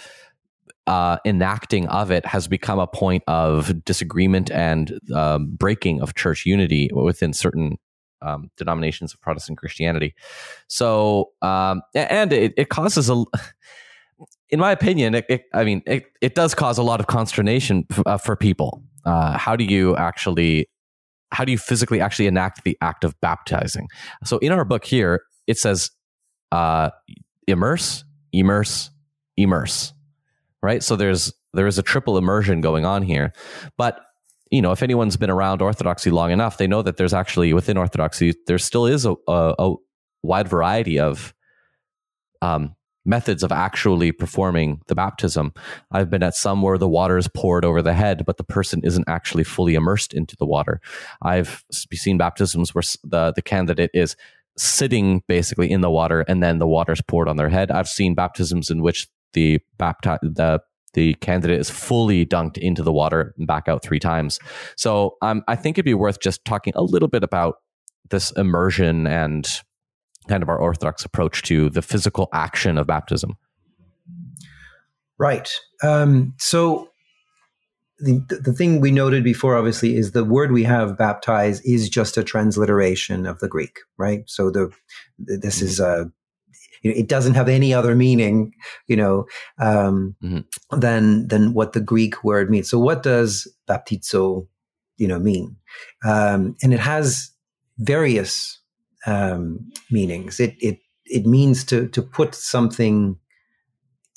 uh, 0.90 1.18
enacting 1.24 1.88
of 1.90 2.10
it 2.10 2.26
has 2.26 2.48
become 2.48 2.80
a 2.80 2.88
point 2.88 3.24
of 3.28 3.86
disagreement 3.86 4.50
and 4.50 5.00
um, 5.14 5.52
breaking 5.52 6.02
of 6.02 6.16
church 6.16 6.48
unity 6.48 6.90
within 6.92 7.32
certain 7.32 7.78
um, 8.24 8.50
denominations 8.58 9.14
of 9.14 9.22
Protestant 9.22 9.60
Christianity. 9.60 10.16
So, 10.68 11.30
um, 11.44 11.84
and 11.94 12.34
it, 12.34 12.56
it, 12.58 12.70
causes 12.70 13.08
a, 13.08 13.24
in 14.50 14.60
my 14.60 14.72
opinion, 14.72 15.14
it, 15.14 15.26
it, 15.30 15.44
I 15.54 15.64
mean, 15.64 15.84
it, 15.86 16.06
it 16.22 16.34
does 16.34 16.56
cause 16.56 16.80
a 16.80 16.84
lot 16.84 17.00
of 17.00 17.06
consternation 17.06 17.86
f- 17.92 18.02
uh, 18.08 18.18
for 18.18 18.36
people. 18.36 18.82
Uh, 19.06 19.38
how 19.38 19.56
do 19.56 19.66
you 19.66 19.96
actually, 19.96 20.68
how 21.32 21.46
do 21.46 21.52
you 21.52 21.60
physically 21.60 22.02
actually 22.02 22.26
enact 22.26 22.64
the 22.64 22.76
act 22.82 23.04
of 23.04 23.14
baptizing? 23.22 23.88
So, 24.26 24.40
in 24.40 24.52
our 24.52 24.66
book 24.66 24.86
here, 24.86 25.22
it 25.46 25.60
says 25.60 25.92
uh, 26.52 26.90
immerse, 27.48 28.04
immerse, 28.34 28.90
immerse, 29.38 29.94
right? 30.62 30.84
So 30.84 30.96
there's 30.96 31.34
there 31.54 31.68
is 31.68 31.78
a 31.78 31.84
triple 31.84 32.18
immersion 32.18 32.62
going 32.62 32.86
on 32.86 33.04
here, 33.04 33.34
but 33.78 34.02
you 34.52 34.62
know, 34.62 34.72
if 34.72 34.82
anyone's 34.82 35.18
been 35.18 35.30
around 35.30 35.62
Orthodoxy 35.62 36.10
long 36.10 36.32
enough, 36.32 36.58
they 36.58 36.68
know 36.68 36.82
that 36.82 36.98
there's 36.98 37.14
actually 37.14 37.54
within 37.54 37.78
Orthodoxy 37.78 38.34
there 38.48 38.58
still 38.58 38.86
is 38.86 39.06
a, 39.06 39.16
a, 39.28 39.56
a 39.60 39.76
wide 40.24 40.48
variety 40.48 41.00
of 41.00 41.34
um, 42.42 42.76
methods 43.06 43.44
of 43.44 43.52
actually 43.52 44.12
performing 44.12 44.82
the 44.88 44.96
baptism. 44.96 45.54
I've 45.92 46.10
been 46.10 46.24
at 46.24 46.36
some 46.36 46.62
where 46.62 46.78
the 46.78 46.88
water 46.88 47.18
is 47.18 47.28
poured 47.28 47.66
over 47.66 47.82
the 47.82 47.94
head, 47.94 48.26
but 48.26 48.38
the 48.38 48.44
person 48.44 48.82
isn't 48.84 49.08
actually 49.08 49.44
fully 49.44 49.76
immersed 49.76 50.14
into 50.14 50.36
the 50.38 50.46
water. 50.46 50.82
I've 51.22 51.64
seen 51.72 52.18
baptisms 52.18 52.76
where 52.76 52.84
the, 53.04 53.34
the 53.36 53.42
candidate 53.42 53.92
is 53.94 54.16
sitting 54.58 55.24
basically 55.28 55.72
in 55.72 55.82
the 55.82 55.90
water 55.90 56.22
and 56.22 56.44
then 56.44 56.60
the 56.60 56.68
water 56.68 56.92
is 56.92 57.02
poured 57.02 57.30
on 57.30 57.38
their 57.38 57.50
head. 57.50 57.72
I've 57.72 57.88
seen 57.88 58.14
baptisms 58.14 58.70
in 58.70 58.82
which 58.82 59.08
the 59.34 59.60
bapti- 59.78 60.20
the 60.22 60.62
the 60.94 61.14
candidate 61.16 61.60
is 61.60 61.70
fully 61.70 62.26
dunked 62.26 62.58
into 62.58 62.82
the 62.82 62.92
water 62.92 63.36
and 63.38 63.46
back 63.46 63.68
out 63.68 63.84
three 63.84 64.00
times. 64.00 64.40
So 64.76 65.18
um, 65.22 65.44
I 65.48 65.56
think 65.56 65.78
it'd 65.78 65.86
be 65.86 65.94
worth 65.94 66.20
just 66.20 66.44
talking 66.46 66.74
a 66.76 66.82
little 66.82 67.08
bit 67.08 67.24
about 67.24 67.58
this 68.10 68.32
immersion 68.32 69.06
and 69.06 69.48
kind 70.28 70.42
of 70.42 70.50
our 70.50 70.58
orthodox 70.58 71.06
approach 71.06 71.44
to 71.44 71.70
the 71.70 71.82
physical 71.82 72.28
action 72.34 72.78
of 72.78 72.88
baptism. 72.88 73.38
Right. 75.20 75.50
Um, 75.84 76.34
so 76.38 76.90
the 78.00 78.24
the 78.42 78.54
thing 78.54 78.80
we 78.80 78.92
noted 78.92 79.24
before, 79.24 79.58
obviously, 79.58 79.96
is 79.96 80.12
the 80.12 80.24
word 80.24 80.52
we 80.52 80.64
have 80.64 80.98
baptize 80.98 81.60
is 81.62 81.90
just 81.90 82.18
a 82.18 82.24
transliteration 82.24 83.26
of 83.26 83.40
the 83.40 83.50
Greek, 83.50 83.80
right? 83.98 84.24
So 84.28 84.50
the 84.50 84.72
this 85.18 85.62
is 85.62 85.80
a 85.80 86.10
it 86.84 87.08
doesn't 87.08 87.36
have 87.36 87.50
any 87.50 87.74
other 87.74 87.96
meaning, 87.96 88.54
you 88.88 88.96
know, 88.96 89.26
um, 89.60 90.16
mm-hmm. 90.24 90.80
than 90.80 91.28
than 91.28 91.54
what 91.54 91.74
the 91.74 91.82
Greek 91.82 92.24
word 92.24 92.50
means. 92.50 92.70
So, 92.70 92.80
what 92.80 93.04
does 93.04 93.48
baptizo, 93.68 94.48
you 94.98 95.08
know, 95.08 95.20
mean? 95.20 95.58
Um, 96.06 96.56
and 96.64 96.74
it 96.74 96.80
has 96.80 97.32
various 97.78 98.60
um, 99.06 99.72
meanings. 99.92 100.40
It 100.40 100.56
it 100.60 100.80
it 101.06 101.26
means 101.26 101.64
to 101.66 101.88
to 101.90 102.02
put 102.02 102.36
something 102.36 103.18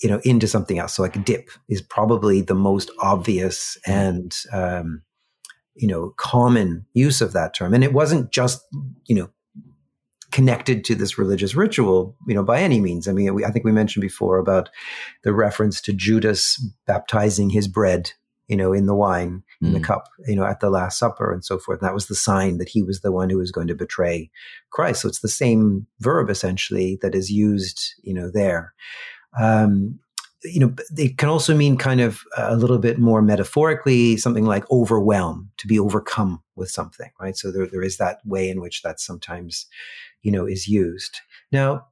you 0.03 0.09
know 0.09 0.21
into 0.25 0.47
something 0.47 0.79
else. 0.79 0.95
So 0.95 1.03
like 1.03 1.25
dip 1.25 1.51
is 1.69 1.81
probably 1.81 2.43
the 2.43 2.55
most 2.55 2.91
obvious 3.01 3.79
and 3.87 4.37
um, 4.53 5.03
you 5.75 5.89
know 5.89 6.15
common 6.17 6.87
use 6.93 7.21
of 7.21 7.33
that 7.33 7.55
term. 7.55 7.75
And 7.75 7.85
it 7.85 7.93
wasn't 7.93 8.33
just 8.33 8.63
you 9.07 9.15
know 9.15 9.31
connected 10.33 10.85
to 10.85 10.95
this 10.95 11.19
religious 11.19 11.55
ritual, 11.55 12.17
you 12.27 12.35
know, 12.35 12.43
by 12.43 12.61
any 12.61 12.81
means. 12.81 13.07
I 13.07 13.13
mean, 13.13 13.35
we, 13.35 13.45
I 13.45 13.51
think 13.51 13.65
we 13.65 13.73
mentioned 13.73 14.01
before 14.01 14.39
about 14.39 14.71
the 15.23 15.33
reference 15.33 15.81
to 15.83 15.93
Judas 15.93 16.65
baptizing 16.87 17.51
his 17.51 17.69
bread 17.69 18.13
you 18.53 18.57
know, 18.59 18.75
in 18.75 18.85
the 18.85 18.95
wine, 18.95 19.43
in 19.63 19.71
mm. 19.71 19.73
the 19.73 19.81
cup, 19.81 20.09
you 20.27 20.37
know, 20.37 20.45
at 20.45 20.61
the 20.61 20.69
Last 20.69 20.99
Supper 20.99 21.33
and 21.33 21.43
so 21.43 21.59
forth. 21.59 21.81
And 21.81 21.89
that 21.89 21.95
was 21.95 22.09
the 22.09 22.15
sign 22.15 22.59
that 22.59 22.69
he 22.69 22.83
was 22.83 23.01
the 23.01 23.11
one 23.11 23.31
who 23.31 23.39
was 23.39 23.51
going 23.51 23.69
to 23.69 23.75
betray 23.75 24.31
Christ. 24.71 25.01
So 25.01 25.09
it's 25.09 25.21
the 25.21 25.29
same 25.29 25.87
verb 26.01 26.29
essentially 26.29 26.99
that 27.01 27.15
is 27.15 27.31
used, 27.31 27.95
you 28.03 28.13
know, 28.13 28.31
there. 28.31 28.75
Um, 29.41 30.01
you 30.45 30.61
know, 30.61 30.75
it 30.97 31.19
can 31.19 31.29
also 31.29 31.57
mean 31.57 31.77
kind 31.77 32.01
of 32.01 32.23
a 32.37 32.57
little 32.57 32.79
bit 32.79 32.99
more 32.99 33.23
metaphorically, 33.23 34.17
something 34.17 34.45
like 34.45 34.71
overwhelm, 34.71 35.51
to 35.59 35.67
be 35.67 35.79
overcome 35.79 36.43
with 36.57 36.71
something, 36.71 37.11
right? 37.21 37.37
So 37.37 37.53
there, 37.53 37.67
there 37.67 37.83
is 37.83 37.99
that 37.99 38.19
way 38.25 38.49
in 38.51 38.61
which 38.61 38.83
that 38.83 39.01
sometimes, 39.01 39.67
you 40.23 40.33
know, 40.33 40.47
is 40.47 40.67
used. 40.67 41.21
Now, 41.51 41.87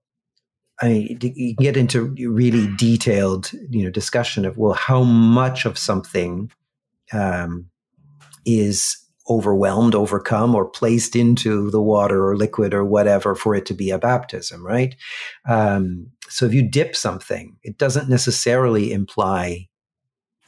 I 0.80 1.16
you 1.20 1.54
can 1.54 1.62
get 1.62 1.76
into 1.76 2.14
really 2.18 2.74
detailed, 2.76 3.52
you 3.68 3.84
know, 3.84 3.90
discussion 3.90 4.44
of 4.44 4.56
well, 4.56 4.72
how 4.72 5.02
much 5.02 5.66
of 5.66 5.78
something 5.78 6.50
um, 7.12 7.66
is 8.46 8.96
overwhelmed, 9.30 9.94
overcome, 9.94 10.54
or 10.54 10.68
placed 10.68 11.14
into 11.14 11.70
the 11.70 11.80
water 11.80 12.28
or 12.28 12.36
liquid 12.36 12.74
or 12.74 12.84
whatever 12.84 13.34
for 13.34 13.54
it 13.54 13.64
to 13.66 13.74
be 13.74 13.90
a 13.90 13.98
baptism, 13.98 14.66
right? 14.66 14.96
Um, 15.48 16.08
so 16.28 16.46
if 16.46 16.52
you 16.52 16.68
dip 16.68 16.96
something, 16.96 17.56
it 17.62 17.78
doesn't 17.78 18.08
necessarily 18.08 18.92
imply 18.92 19.68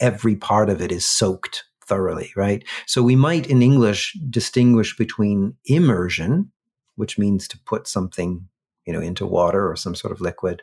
every 0.01 0.35
part 0.35 0.69
of 0.69 0.81
it 0.81 0.91
is 0.91 1.05
soaked 1.05 1.63
thoroughly, 1.85 2.31
right? 2.35 2.63
So 2.85 3.01
we 3.01 3.15
might 3.15 3.47
in 3.47 3.61
English 3.61 4.17
distinguish 4.29 4.97
between 4.97 5.55
immersion, 5.65 6.51
which 6.95 7.17
means 7.17 7.47
to 7.49 7.59
put 7.65 7.87
something 7.87 8.47
you 8.85 8.91
know, 8.91 8.99
into 8.99 9.25
water 9.25 9.69
or 9.69 9.75
some 9.75 9.95
sort 9.95 10.11
of 10.11 10.19
liquid, 10.19 10.61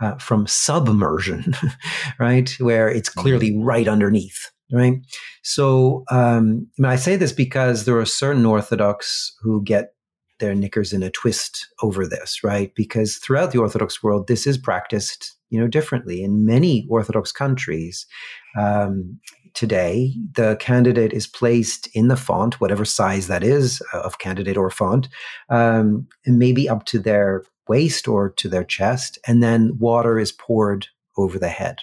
uh, 0.00 0.16
from 0.16 0.46
submersion, 0.46 1.54
right, 2.18 2.54
where 2.58 2.88
it's 2.88 3.08
mm-hmm. 3.08 3.20
clearly 3.20 3.58
right 3.58 3.88
underneath, 3.88 4.50
right. 4.70 4.94
So, 5.42 6.04
um, 6.10 6.68
I, 6.78 6.82
mean, 6.82 6.90
I 6.90 6.96
say 6.96 7.16
this 7.16 7.32
because 7.32 7.84
there 7.84 7.98
are 7.98 8.06
certain 8.06 8.46
Orthodox 8.46 9.34
who 9.42 9.62
get 9.62 9.94
their 10.40 10.54
knickers 10.54 10.92
in 10.92 11.02
a 11.02 11.10
twist 11.10 11.68
over 11.82 12.06
this, 12.06 12.42
right? 12.42 12.74
Because 12.74 13.16
throughout 13.16 13.52
the 13.52 13.58
Orthodox 13.58 14.02
world, 14.02 14.26
this 14.26 14.46
is 14.46 14.58
practiced, 14.58 15.32
you 15.50 15.60
know, 15.60 15.68
differently 15.68 16.22
in 16.22 16.44
many 16.44 16.86
Orthodox 16.90 17.30
countries. 17.32 18.06
Um, 18.58 19.20
today, 19.54 20.14
the 20.34 20.56
candidate 20.56 21.12
is 21.12 21.26
placed 21.26 21.88
in 21.94 22.08
the 22.08 22.16
font, 22.16 22.60
whatever 22.60 22.84
size 22.84 23.28
that 23.28 23.44
is 23.44 23.82
uh, 23.94 24.00
of 24.00 24.18
candidate 24.18 24.56
or 24.56 24.70
font, 24.70 25.08
um, 25.48 26.06
maybe 26.26 26.68
up 26.68 26.84
to 26.86 26.98
their 26.98 27.44
waist 27.68 28.08
or 28.08 28.30
to 28.30 28.48
their 28.48 28.64
chest, 28.64 29.18
and 29.26 29.42
then 29.42 29.78
water 29.78 30.18
is 30.18 30.32
poured 30.32 30.88
over 31.16 31.38
the 31.38 31.48
head. 31.48 31.76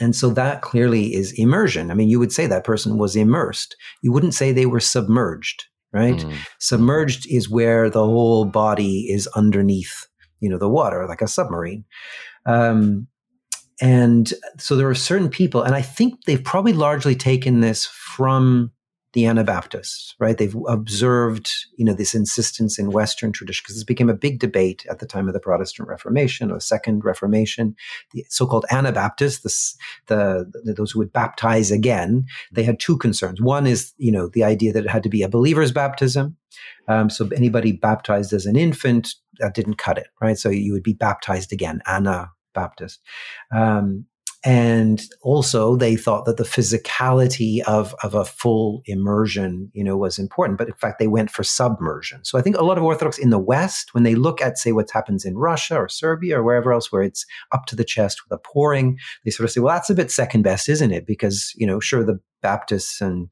And 0.00 0.14
so 0.14 0.30
that 0.30 0.62
clearly 0.62 1.14
is 1.14 1.32
immersion. 1.32 1.90
I 1.90 1.94
mean, 1.94 2.08
you 2.08 2.18
would 2.18 2.32
say 2.32 2.46
that 2.46 2.64
person 2.64 2.98
was 2.98 3.16
immersed. 3.16 3.76
You 4.02 4.12
wouldn't 4.12 4.34
say 4.34 4.52
they 4.52 4.66
were 4.66 4.80
submerged, 4.80 5.64
right? 5.92 6.18
Mm. 6.18 6.34
Submerged 6.60 7.26
is 7.30 7.50
where 7.50 7.90
the 7.90 8.04
whole 8.04 8.44
body 8.44 9.10
is 9.10 9.26
underneath, 9.28 10.06
you 10.40 10.48
know, 10.48 10.58
the 10.58 10.68
water, 10.68 11.06
like 11.08 11.22
a 11.22 11.28
submarine. 11.28 11.84
Um, 12.46 13.08
and 13.80 14.32
so 14.58 14.76
there 14.76 14.88
are 14.88 14.94
certain 14.94 15.28
people, 15.28 15.62
and 15.62 15.74
I 15.74 15.82
think 15.82 16.24
they've 16.24 16.42
probably 16.42 16.72
largely 16.72 17.14
taken 17.14 17.60
this 17.60 17.86
from 17.86 18.72
the 19.14 19.24
Anabaptists, 19.24 20.14
right? 20.18 20.36
They've 20.36 20.56
observed, 20.68 21.50
you 21.76 21.84
know, 21.84 21.94
this 21.94 22.14
insistence 22.14 22.78
in 22.78 22.90
Western 22.90 23.32
tradition 23.32 23.62
because 23.64 23.76
this 23.76 23.84
became 23.84 24.10
a 24.10 24.14
big 24.14 24.38
debate 24.38 24.84
at 24.90 24.98
the 24.98 25.06
time 25.06 25.28
of 25.28 25.34
the 25.34 25.40
Protestant 25.40 25.88
Reformation 25.88 26.50
or 26.50 26.60
Second 26.60 27.04
Reformation. 27.04 27.74
The 28.12 28.26
so-called 28.28 28.66
Anabaptists, 28.70 29.76
the, 30.06 30.50
the, 30.64 30.74
those 30.74 30.90
who 30.90 30.98
would 30.98 31.12
baptize 31.12 31.70
again, 31.70 32.26
they 32.52 32.64
had 32.64 32.78
two 32.78 32.98
concerns. 32.98 33.40
One 33.40 33.66
is, 33.66 33.94
you 33.96 34.12
know, 34.12 34.28
the 34.28 34.44
idea 34.44 34.72
that 34.72 34.84
it 34.84 34.90
had 34.90 35.02
to 35.04 35.08
be 35.08 35.22
a 35.22 35.28
believer's 35.28 35.72
baptism. 35.72 36.36
Um, 36.86 37.08
so 37.08 37.28
anybody 37.34 37.72
baptized 37.72 38.32
as 38.32 38.44
an 38.44 38.56
infant 38.56 39.14
that 39.38 39.54
didn't 39.54 39.76
cut 39.76 39.96
it, 39.96 40.08
right? 40.20 40.36
So 40.36 40.50
you 40.50 40.72
would 40.72 40.82
be 40.82 40.92
baptized 40.92 41.52
again, 41.52 41.80
Anabaptist. 41.86 43.00
Um, 43.54 44.06
and 44.44 45.02
also 45.22 45.76
they 45.76 45.96
thought 45.96 46.24
that 46.24 46.36
the 46.36 46.44
physicality 46.44 47.60
of, 47.62 47.94
of 48.02 48.14
a 48.14 48.24
full 48.24 48.82
immersion 48.86 49.70
you 49.72 49.82
know 49.84 49.96
was 49.96 50.18
important. 50.18 50.58
But 50.58 50.68
in 50.68 50.74
fact 50.74 50.98
they 50.98 51.08
went 51.08 51.30
for 51.30 51.42
submersion. 51.42 52.24
So 52.24 52.38
i 52.38 52.42
think 52.42 52.56
a 52.56 52.64
lot 52.64 52.78
of 52.78 52.84
orthodox 52.84 53.18
in 53.18 53.30
the 53.30 53.38
west 53.38 53.94
when 53.94 54.04
they 54.04 54.14
look 54.14 54.40
at 54.40 54.58
say 54.58 54.72
what 54.72 54.90
happens 54.90 55.24
in 55.24 55.36
russia 55.36 55.76
or 55.76 55.88
serbia 55.88 56.38
or 56.38 56.42
wherever 56.42 56.72
else 56.72 56.90
where 56.90 57.02
it's 57.02 57.24
up 57.52 57.66
to 57.66 57.76
the 57.76 57.84
chest 57.84 58.22
with 58.24 58.38
a 58.38 58.40
pouring 58.42 58.98
they 59.24 59.30
sort 59.30 59.44
of 59.44 59.50
say 59.50 59.60
well 59.60 59.74
that's 59.74 59.90
a 59.90 59.94
bit 59.94 60.10
second 60.10 60.42
best 60.42 60.68
isn't 60.68 60.92
it? 60.92 61.06
Because 61.06 61.52
you 61.56 61.66
know 61.66 61.80
sure 61.80 62.04
the 62.04 62.20
baptists 62.42 63.00
and 63.00 63.28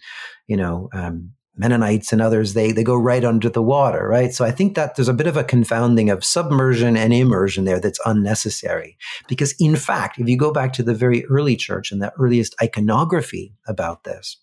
you 0.47 0.57
know 0.57 0.89
um, 0.93 1.31
Mennonites 1.57 2.13
and 2.13 2.21
others, 2.21 2.55
they, 2.55 2.73
they 2.73 2.85
go 2.85 2.95
right 2.95 3.25
under 3.25 3.49
the 3.49 3.63
water, 3.63 4.07
right? 4.09 4.33
So 4.33 4.45
I 4.45 4.51
think 4.51 4.75
that 4.75 4.95
there's 4.95 5.09
a 5.09 5.15
bit 5.15 5.27
of 5.27 5.37
a 5.37 5.45
confounding 5.45 6.11
of 6.11 6.25
submersion 6.25 6.97
and 6.97 7.15
immersion 7.15 7.65
there 7.65 7.81
that's 7.81 8.01
unnecessary. 8.05 8.99
Because 9.27 9.55
in 9.59 9.77
fact, 9.77 10.19
if 10.19 10.29
you 10.29 10.37
go 10.37 10.53
back 10.53 10.73
to 10.75 10.83
the 10.83 10.95
very 10.95 11.25
early 11.27 11.57
church 11.57 11.91
and 11.91 12.03
the 12.03 12.13
earliest 12.19 12.55
iconography 12.63 13.55
about 13.67 14.05
this, 14.05 14.37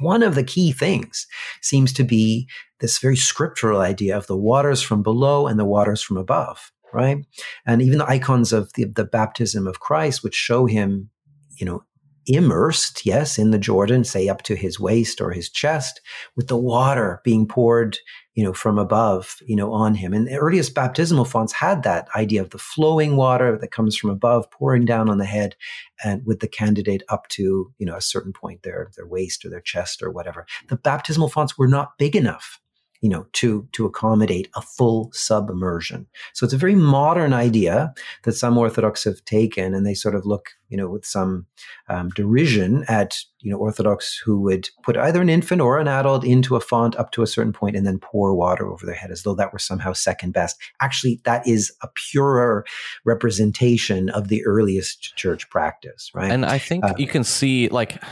one 0.00 0.22
of 0.22 0.34
the 0.34 0.44
key 0.44 0.72
things 0.72 1.26
seems 1.62 1.92
to 1.94 2.04
be 2.04 2.48
this 2.80 2.98
very 2.98 3.16
scriptural 3.16 3.80
idea 3.80 4.16
of 4.16 4.26
the 4.26 4.36
waters 4.36 4.82
from 4.82 5.02
below 5.02 5.46
and 5.46 5.58
the 5.58 5.64
waters 5.64 6.02
from 6.02 6.16
above, 6.16 6.72
right? 6.92 7.24
And 7.64 7.80
even 7.80 7.98
the 7.98 8.10
icons 8.10 8.52
of 8.52 8.72
the, 8.74 8.84
the 8.84 9.04
baptism 9.04 9.66
of 9.66 9.80
Christ, 9.80 10.22
which 10.22 10.34
show 10.34 10.66
him, 10.66 11.10
you 11.58 11.64
know, 11.64 11.84
immersed, 12.26 13.06
yes, 13.06 13.38
in 13.38 13.50
the 13.50 13.58
Jordan, 13.58 14.04
say 14.04 14.28
up 14.28 14.42
to 14.42 14.56
his 14.56 14.80
waist 14.80 15.20
or 15.20 15.30
his 15.30 15.48
chest, 15.48 16.00
with 16.36 16.48
the 16.48 16.56
water 16.56 17.20
being 17.24 17.46
poured, 17.46 17.98
you 18.34 18.44
know, 18.44 18.52
from 18.52 18.78
above, 18.78 19.36
you 19.46 19.56
know, 19.56 19.72
on 19.72 19.94
him. 19.94 20.12
And 20.12 20.26
the 20.26 20.36
earliest 20.36 20.74
baptismal 20.74 21.24
fonts 21.24 21.52
had 21.52 21.82
that 21.82 22.08
idea 22.14 22.42
of 22.42 22.50
the 22.50 22.58
flowing 22.58 23.16
water 23.16 23.56
that 23.58 23.70
comes 23.70 23.96
from 23.96 24.10
above 24.10 24.50
pouring 24.50 24.84
down 24.84 25.08
on 25.08 25.18
the 25.18 25.24
head 25.24 25.56
and 26.04 26.24
with 26.26 26.40
the 26.40 26.48
candidate 26.48 27.02
up 27.08 27.28
to, 27.28 27.72
you 27.78 27.86
know, 27.86 27.96
a 27.96 28.00
certain 28.00 28.32
point, 28.32 28.62
their, 28.62 28.90
their 28.96 29.06
waist 29.06 29.44
or 29.44 29.48
their 29.48 29.60
chest 29.60 30.02
or 30.02 30.10
whatever. 30.10 30.46
The 30.68 30.76
baptismal 30.76 31.28
fonts 31.28 31.56
were 31.56 31.68
not 31.68 31.98
big 31.98 32.14
enough 32.14 32.60
you 33.00 33.08
know, 33.08 33.26
to, 33.34 33.68
to 33.72 33.86
accommodate 33.86 34.48
a 34.54 34.62
full 34.62 35.10
submersion. 35.12 36.06
So 36.32 36.44
it's 36.44 36.54
a 36.54 36.58
very 36.58 36.74
modern 36.74 37.32
idea 37.32 37.94
that 38.24 38.32
some 38.32 38.56
Orthodox 38.58 39.04
have 39.04 39.24
taken 39.24 39.74
and 39.74 39.86
they 39.86 39.94
sort 39.94 40.14
of 40.14 40.26
look, 40.26 40.50
you 40.68 40.76
know, 40.76 40.88
with 40.88 41.04
some 41.04 41.46
um, 41.88 42.08
derision 42.10 42.84
at, 42.88 43.18
you 43.40 43.50
know, 43.50 43.58
Orthodox 43.58 44.18
who 44.24 44.40
would 44.40 44.68
put 44.82 44.96
either 44.96 45.20
an 45.20 45.28
infant 45.28 45.60
or 45.60 45.78
an 45.78 45.88
adult 45.88 46.24
into 46.24 46.56
a 46.56 46.60
font 46.60 46.96
up 46.96 47.12
to 47.12 47.22
a 47.22 47.26
certain 47.26 47.52
point 47.52 47.76
and 47.76 47.86
then 47.86 47.98
pour 47.98 48.34
water 48.34 48.66
over 48.66 48.84
their 48.84 48.94
head 48.94 49.10
as 49.10 49.22
though 49.22 49.34
that 49.34 49.52
were 49.52 49.58
somehow 49.58 49.92
second 49.92 50.32
best. 50.32 50.56
Actually, 50.80 51.20
that 51.24 51.46
is 51.46 51.72
a 51.82 51.88
purer 52.10 52.64
representation 53.04 54.08
of 54.10 54.28
the 54.28 54.44
earliest 54.44 55.16
church 55.16 55.48
practice, 55.50 56.10
right? 56.14 56.30
And 56.30 56.44
I 56.44 56.58
think 56.58 56.84
uh, 56.84 56.94
you 56.96 57.06
can 57.06 57.24
see 57.24 57.68
like 57.68 58.02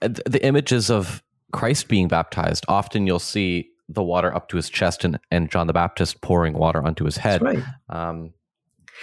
the 0.00 0.44
images 0.44 0.90
of 0.90 1.22
Christ 1.52 1.88
being 1.88 2.08
baptized. 2.08 2.64
Often 2.68 3.06
you'll 3.06 3.18
see 3.18 3.70
the 3.88 4.02
water 4.02 4.34
up 4.34 4.48
to 4.48 4.56
his 4.56 4.70
chest 4.70 5.04
and, 5.04 5.18
and 5.30 5.50
John 5.50 5.66
the 5.66 5.72
Baptist 5.72 6.20
pouring 6.20 6.54
water 6.54 6.82
onto 6.82 7.04
his 7.04 7.16
head. 7.16 7.40
That's 7.40 7.56
right. 7.56 7.64
Um, 7.88 8.32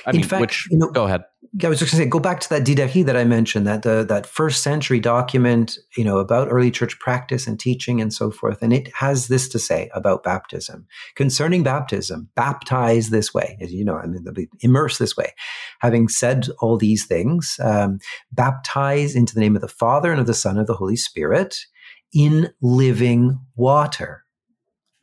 I 0.05 0.11
In 0.11 0.17
mean, 0.17 0.25
fact, 0.25 0.41
which, 0.41 0.67
you 0.71 0.77
know, 0.77 0.89
go 0.89 1.05
ahead. 1.05 1.23
I 1.61 1.67
was 1.67 1.79
just 1.79 1.91
going 1.91 1.99
to 1.99 2.05
say, 2.05 2.09
go 2.09 2.19
back 2.19 2.39
to 2.39 2.49
that 2.49 2.63
Didache 2.63 3.05
that 3.05 3.17
I 3.17 3.25
mentioned, 3.25 3.67
that 3.67 3.83
the, 3.83 4.05
that 4.07 4.25
first 4.25 4.63
century 4.63 5.01
document, 5.01 5.77
you 5.97 6.05
know, 6.05 6.19
about 6.19 6.47
early 6.49 6.71
church 6.71 6.97
practice 6.99 7.45
and 7.45 7.59
teaching 7.59 7.99
and 7.99 8.13
so 8.13 8.31
forth. 8.31 8.61
And 8.61 8.71
it 8.71 8.89
has 8.95 9.27
this 9.27 9.49
to 9.49 9.59
say 9.59 9.89
about 9.93 10.23
baptism. 10.23 10.87
Concerning 11.15 11.61
baptism, 11.61 12.29
baptize 12.35 13.09
this 13.09 13.33
way, 13.33 13.57
as 13.59 13.73
you 13.73 13.83
know, 13.83 13.97
I 13.97 14.07
mean, 14.07 14.25
immerse 14.61 14.97
this 14.97 15.17
way. 15.17 15.33
Having 15.81 16.07
said 16.07 16.47
all 16.61 16.77
these 16.77 17.05
things, 17.05 17.57
um, 17.61 17.99
baptize 18.31 19.13
into 19.13 19.33
the 19.33 19.41
name 19.41 19.57
of 19.57 19.61
the 19.61 19.67
Father 19.67 20.11
and 20.11 20.21
of 20.21 20.27
the 20.27 20.33
Son 20.33 20.51
and 20.51 20.61
of 20.61 20.67
the 20.67 20.73
Holy 20.73 20.95
Spirit 20.95 21.57
in 22.13 22.49
living 22.61 23.39
water 23.55 24.23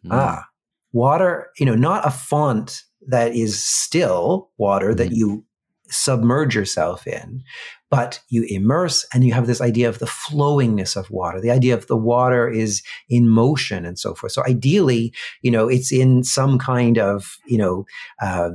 Mm. 0.09 0.17
Ah, 0.17 0.45
water, 0.93 1.49
you 1.59 1.67
know, 1.67 1.75
not 1.75 2.07
a 2.07 2.11
font 2.11 2.83
that 3.07 3.35
is 3.35 3.63
still 3.63 4.51
water 4.59 4.95
that 4.95 5.13
you 5.13 5.45
submerge 5.91 6.55
yourself 6.55 7.07
in, 7.07 7.43
but 7.91 8.21
you 8.29 8.45
immerse 8.49 9.07
and 9.13 9.25
you 9.25 9.33
have 9.33 9.47
this 9.47 9.61
idea 9.61 9.89
of 9.89 9.99
the 9.99 10.07
flowingness 10.07 10.97
of 10.97 11.11
water. 11.11 11.41
The 11.41 11.51
idea 11.51 11.75
of 11.75 11.87
the 11.87 11.97
water 11.97 12.49
is 12.49 12.83
in 13.09 13.29
motion 13.29 13.87
and 13.87 13.99
so 13.99 14.15
forth. 14.15 14.33
So 14.33 14.45
ideally, 14.45 15.15
you 15.43 15.51
know, 15.51 15.69
it's 15.69 15.93
in 15.93 16.25
some 16.25 16.59
kind 16.59 16.99
of, 16.99 17.37
you 17.47 17.59
know, 17.59 17.87
uh, 18.21 18.51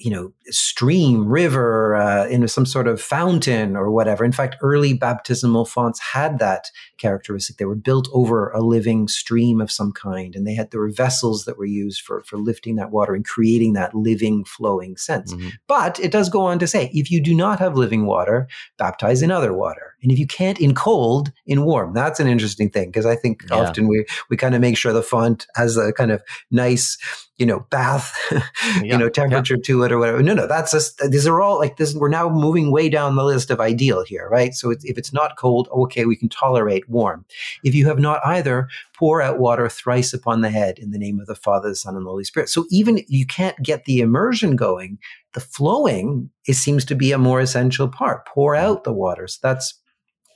you 0.00 0.10
know, 0.10 0.32
stream, 0.46 1.28
river, 1.28 1.94
uh, 1.94 2.26
in 2.26 2.46
some 2.48 2.64
sort 2.64 2.88
of 2.88 3.02
fountain 3.02 3.76
or 3.76 3.90
whatever. 3.90 4.24
In 4.24 4.32
fact, 4.32 4.56
early 4.62 4.94
baptismal 4.94 5.66
fonts 5.66 6.00
had 6.00 6.38
that 6.38 6.70
characteristic. 6.96 7.58
They 7.58 7.66
were 7.66 7.74
built 7.74 8.08
over 8.12 8.50
a 8.50 8.60
living 8.60 9.08
stream 9.08 9.60
of 9.60 9.70
some 9.70 9.92
kind, 9.92 10.34
and 10.34 10.46
they 10.46 10.54
had 10.54 10.70
there 10.70 10.80
were 10.80 10.90
vessels 10.90 11.44
that 11.44 11.58
were 11.58 11.66
used 11.66 12.00
for 12.00 12.22
for 12.22 12.38
lifting 12.38 12.76
that 12.76 12.90
water 12.90 13.14
and 13.14 13.26
creating 13.26 13.74
that 13.74 13.94
living, 13.94 14.44
flowing 14.44 14.96
sense. 14.96 15.34
Mm-hmm. 15.34 15.48
But 15.66 16.00
it 16.00 16.12
does 16.12 16.30
go 16.30 16.42
on 16.42 16.58
to 16.60 16.66
say, 16.66 16.90
if 16.94 17.10
you 17.10 17.20
do 17.20 17.34
not 17.34 17.58
have 17.58 17.76
living 17.76 18.06
water, 18.06 18.48
baptize 18.78 19.20
in 19.20 19.30
other 19.30 19.52
water, 19.52 19.89
and 20.02 20.10
if 20.10 20.18
you 20.18 20.26
can't, 20.26 20.60
in 20.60 20.74
cold, 20.74 21.32
in 21.46 21.64
warm. 21.64 21.94
That's 21.94 22.20
an 22.20 22.28
interesting 22.28 22.70
thing 22.70 22.88
because 22.88 23.06
I 23.06 23.16
think 23.16 23.44
yeah. 23.48 23.56
often 23.56 23.88
we 23.88 24.04
we 24.28 24.36
kind 24.36 24.54
of 24.54 24.60
make 24.60 24.76
sure 24.76 24.92
the 24.92 25.02
font 25.02 25.46
has 25.54 25.76
a 25.76 25.92
kind 25.92 26.10
of 26.10 26.22
nice 26.50 26.98
you 27.40 27.46
know, 27.46 27.60
bath, 27.70 28.14
you 28.82 28.96
know, 28.96 29.08
temperature 29.08 29.56
to 29.56 29.82
it 29.82 29.90
or 29.90 29.98
whatever. 29.98 30.22
No, 30.22 30.34
no, 30.34 30.46
that's 30.46 30.72
just, 30.72 30.98
these 31.10 31.26
are 31.26 31.40
all 31.40 31.58
like 31.58 31.78
this. 31.78 31.94
We're 31.94 32.10
now 32.10 32.28
moving 32.28 32.70
way 32.70 32.90
down 32.90 33.16
the 33.16 33.24
list 33.24 33.50
of 33.50 33.60
ideal 33.60 34.04
here, 34.04 34.28
right? 34.28 34.52
So 34.52 34.70
if 34.70 34.98
it's 34.98 35.12
not 35.14 35.38
cold, 35.38 35.66
okay, 35.72 36.04
we 36.04 36.16
can 36.16 36.28
tolerate 36.28 36.86
warm. 36.90 37.24
If 37.64 37.74
you 37.74 37.86
have 37.86 37.98
not 37.98 38.20
either, 38.26 38.68
pour 38.94 39.22
out 39.22 39.38
water 39.38 39.70
thrice 39.70 40.12
upon 40.12 40.42
the 40.42 40.50
head 40.50 40.78
in 40.78 40.90
the 40.90 40.98
name 40.98 41.18
of 41.18 41.26
the 41.26 41.34
Father, 41.34 41.70
the 41.70 41.76
Son, 41.76 41.96
and 41.96 42.04
the 42.04 42.10
Holy 42.10 42.24
Spirit. 42.24 42.50
So 42.50 42.66
even 42.70 43.02
you 43.08 43.24
can't 43.24 43.56
get 43.62 43.86
the 43.86 44.00
immersion 44.00 44.54
going, 44.54 44.98
the 45.32 45.40
flowing, 45.40 46.28
it 46.46 46.54
seems 46.54 46.84
to 46.84 46.94
be 46.94 47.10
a 47.10 47.16
more 47.16 47.40
essential 47.40 47.88
part. 47.88 48.26
Pour 48.26 48.54
out 48.54 48.84
the 48.84 48.92
water. 48.92 49.26
So 49.26 49.38
that's 49.42 49.80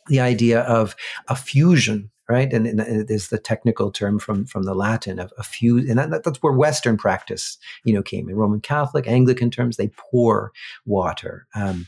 the 0.09 0.21
idea 0.21 0.61
of 0.61 0.95
affusion 1.29 2.11
right? 2.29 2.53
And, 2.53 2.67
and 2.67 3.07
there's 3.09 3.29
the 3.29 3.39
technical 3.39 3.91
term 3.91 4.19
from 4.19 4.47
from 4.47 4.63
the 4.63 4.75
Latin 4.75 5.19
of 5.19 5.33
a 5.37 5.43
few, 5.43 5.79
and 5.79 5.99
that, 5.99 6.25
that's 6.25 6.43
where 6.43 6.53
Western 6.53 6.97
practice, 6.97 7.59
you 7.85 7.93
know, 7.93 8.03
came 8.03 8.29
in 8.29 8.37
Roman 8.37 8.61
Catholic, 8.61 9.07
Anglican 9.07 9.51
terms. 9.51 9.77
They 9.77 9.89
pour 9.89 10.53
water, 10.87 11.47
um, 11.55 11.87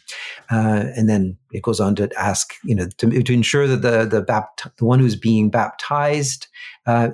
uh, 0.50 0.84
and 0.94 1.08
then 1.08 1.38
it 1.52 1.62
goes 1.62 1.80
on 1.80 1.94
to 1.96 2.10
ask, 2.18 2.54
you 2.64 2.74
know, 2.74 2.86
to, 2.98 3.22
to 3.22 3.32
ensure 3.32 3.66
that 3.66 3.82
the 3.82 4.04
the 4.04 4.22
bapt- 4.22 4.76
the 4.76 4.84
one 4.84 4.98
who's 4.98 5.16
being 5.16 5.50
baptized 5.50 6.48
uh, 6.86 7.10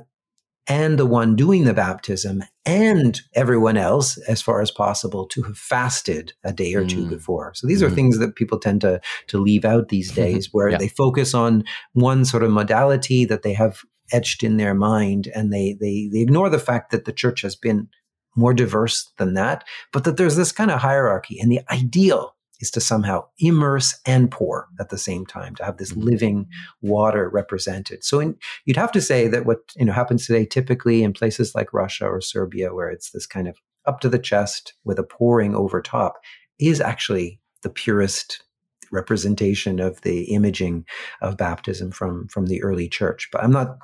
and 0.69 0.99
the 0.99 1.07
one 1.07 1.35
doing 1.35 1.65
the 1.65 1.75
baptism 1.75 2.43
and 2.65 3.21
everyone 3.35 3.77
else, 3.77 4.17
as 4.29 4.41
far 4.41 4.61
as 4.61 4.71
possible, 4.71 5.27
to 5.27 5.43
have 5.43 5.59
fasted 5.59 6.33
a 6.45 6.53
day 6.53 6.75
or 6.75 6.87
two 6.87 7.07
mm. 7.07 7.11
before. 7.11 7.53
So 7.55 7.67
these 7.67 7.83
mm. 7.83 7.87
are 7.87 7.91
things 7.91 8.19
that 8.19 8.37
people 8.37 8.59
tend 8.59 8.81
to 8.83 9.01
to 9.29 9.39
leave 9.39 9.65
out 9.65 9.89
these 9.89 10.13
days, 10.13 10.51
where 10.53 10.71
yeah. 10.71 10.79
they 10.79 10.89
focus 10.89 11.35
on 11.35 11.65
one 11.95 12.25
sort 12.25 12.45
of 12.45 12.51
modality 12.51 13.25
that 13.25 13.43
they 13.43 13.55
have 13.55 13.83
etched 14.13 14.43
in 14.43 14.57
their 14.57 14.75
mind, 14.75 15.29
and 15.35 15.53
they 15.53 15.77
they 15.81 16.09
they 16.13 16.21
ignore 16.21 16.49
the 16.49 16.59
fact 16.59 16.93
that 16.93 17.05
the 17.05 17.13
church 17.13 17.43
has 17.43 17.57
been 17.57 17.89
more 18.37 18.55
diverse 18.55 19.11
than 19.19 19.35
that, 19.35 19.65
but 19.93 20.05
that 20.05 20.17
there's 20.17 20.37
this 20.37 20.53
kind 20.53 20.71
of 20.71 20.81
hierarchy, 20.81 21.39
and 21.41 21.51
the 21.51 21.61
ideal 21.71 22.37
is 22.63 22.71
to 22.71 22.81
somehow 22.81 23.25
immerse 23.39 24.01
and 24.07 24.31
pour 24.31 24.69
at 24.81 24.89
the 24.89 24.97
same 24.97 25.27
time 25.27 25.55
to 25.57 25.65
have 25.65 25.77
this 25.77 25.93
mm-hmm. 25.93 26.03
living 26.03 26.47
water 26.81 27.29
represented. 27.29 28.03
So 28.05 28.21
in, 28.21 28.37
you'd 28.65 28.79
have 28.79 28.93
to 28.93 29.03
say 29.03 29.29
that 29.29 29.45
what 29.45 29.59
you 29.77 29.85
know 29.85 29.93
happens 29.93 30.27
today 30.27 30.47
typically 30.47 31.03
in 31.03 31.13
places 31.13 31.55
like 31.55 31.75
Russia 31.75 32.07
or 32.07 32.23
Serbia 32.23 32.73
where 32.73 32.89
it's 32.89 33.11
this 33.11 33.27
kind 33.27 33.49
of 33.49 33.59
up 33.85 34.01
to 34.01 34.09
the 34.09 34.19
chest 34.19 34.75
with 34.85 34.99
a 34.99 35.03
pouring 35.03 35.55
over 35.55 35.83
top 35.83 36.15
is 36.59 36.81
actually 36.81 37.41
the 37.63 37.71
purest 37.71 38.45
representation 38.93 39.81
of 39.81 40.01
the 40.03 40.25
imaging 40.25 40.85
of 41.21 41.37
baptism 41.37 41.91
from 41.91 42.29
from 42.29 42.47
the 42.47 42.63
early 42.63 42.89
church. 42.89 43.29
But 43.33 43.43
I'm 43.43 43.51
not. 43.51 43.79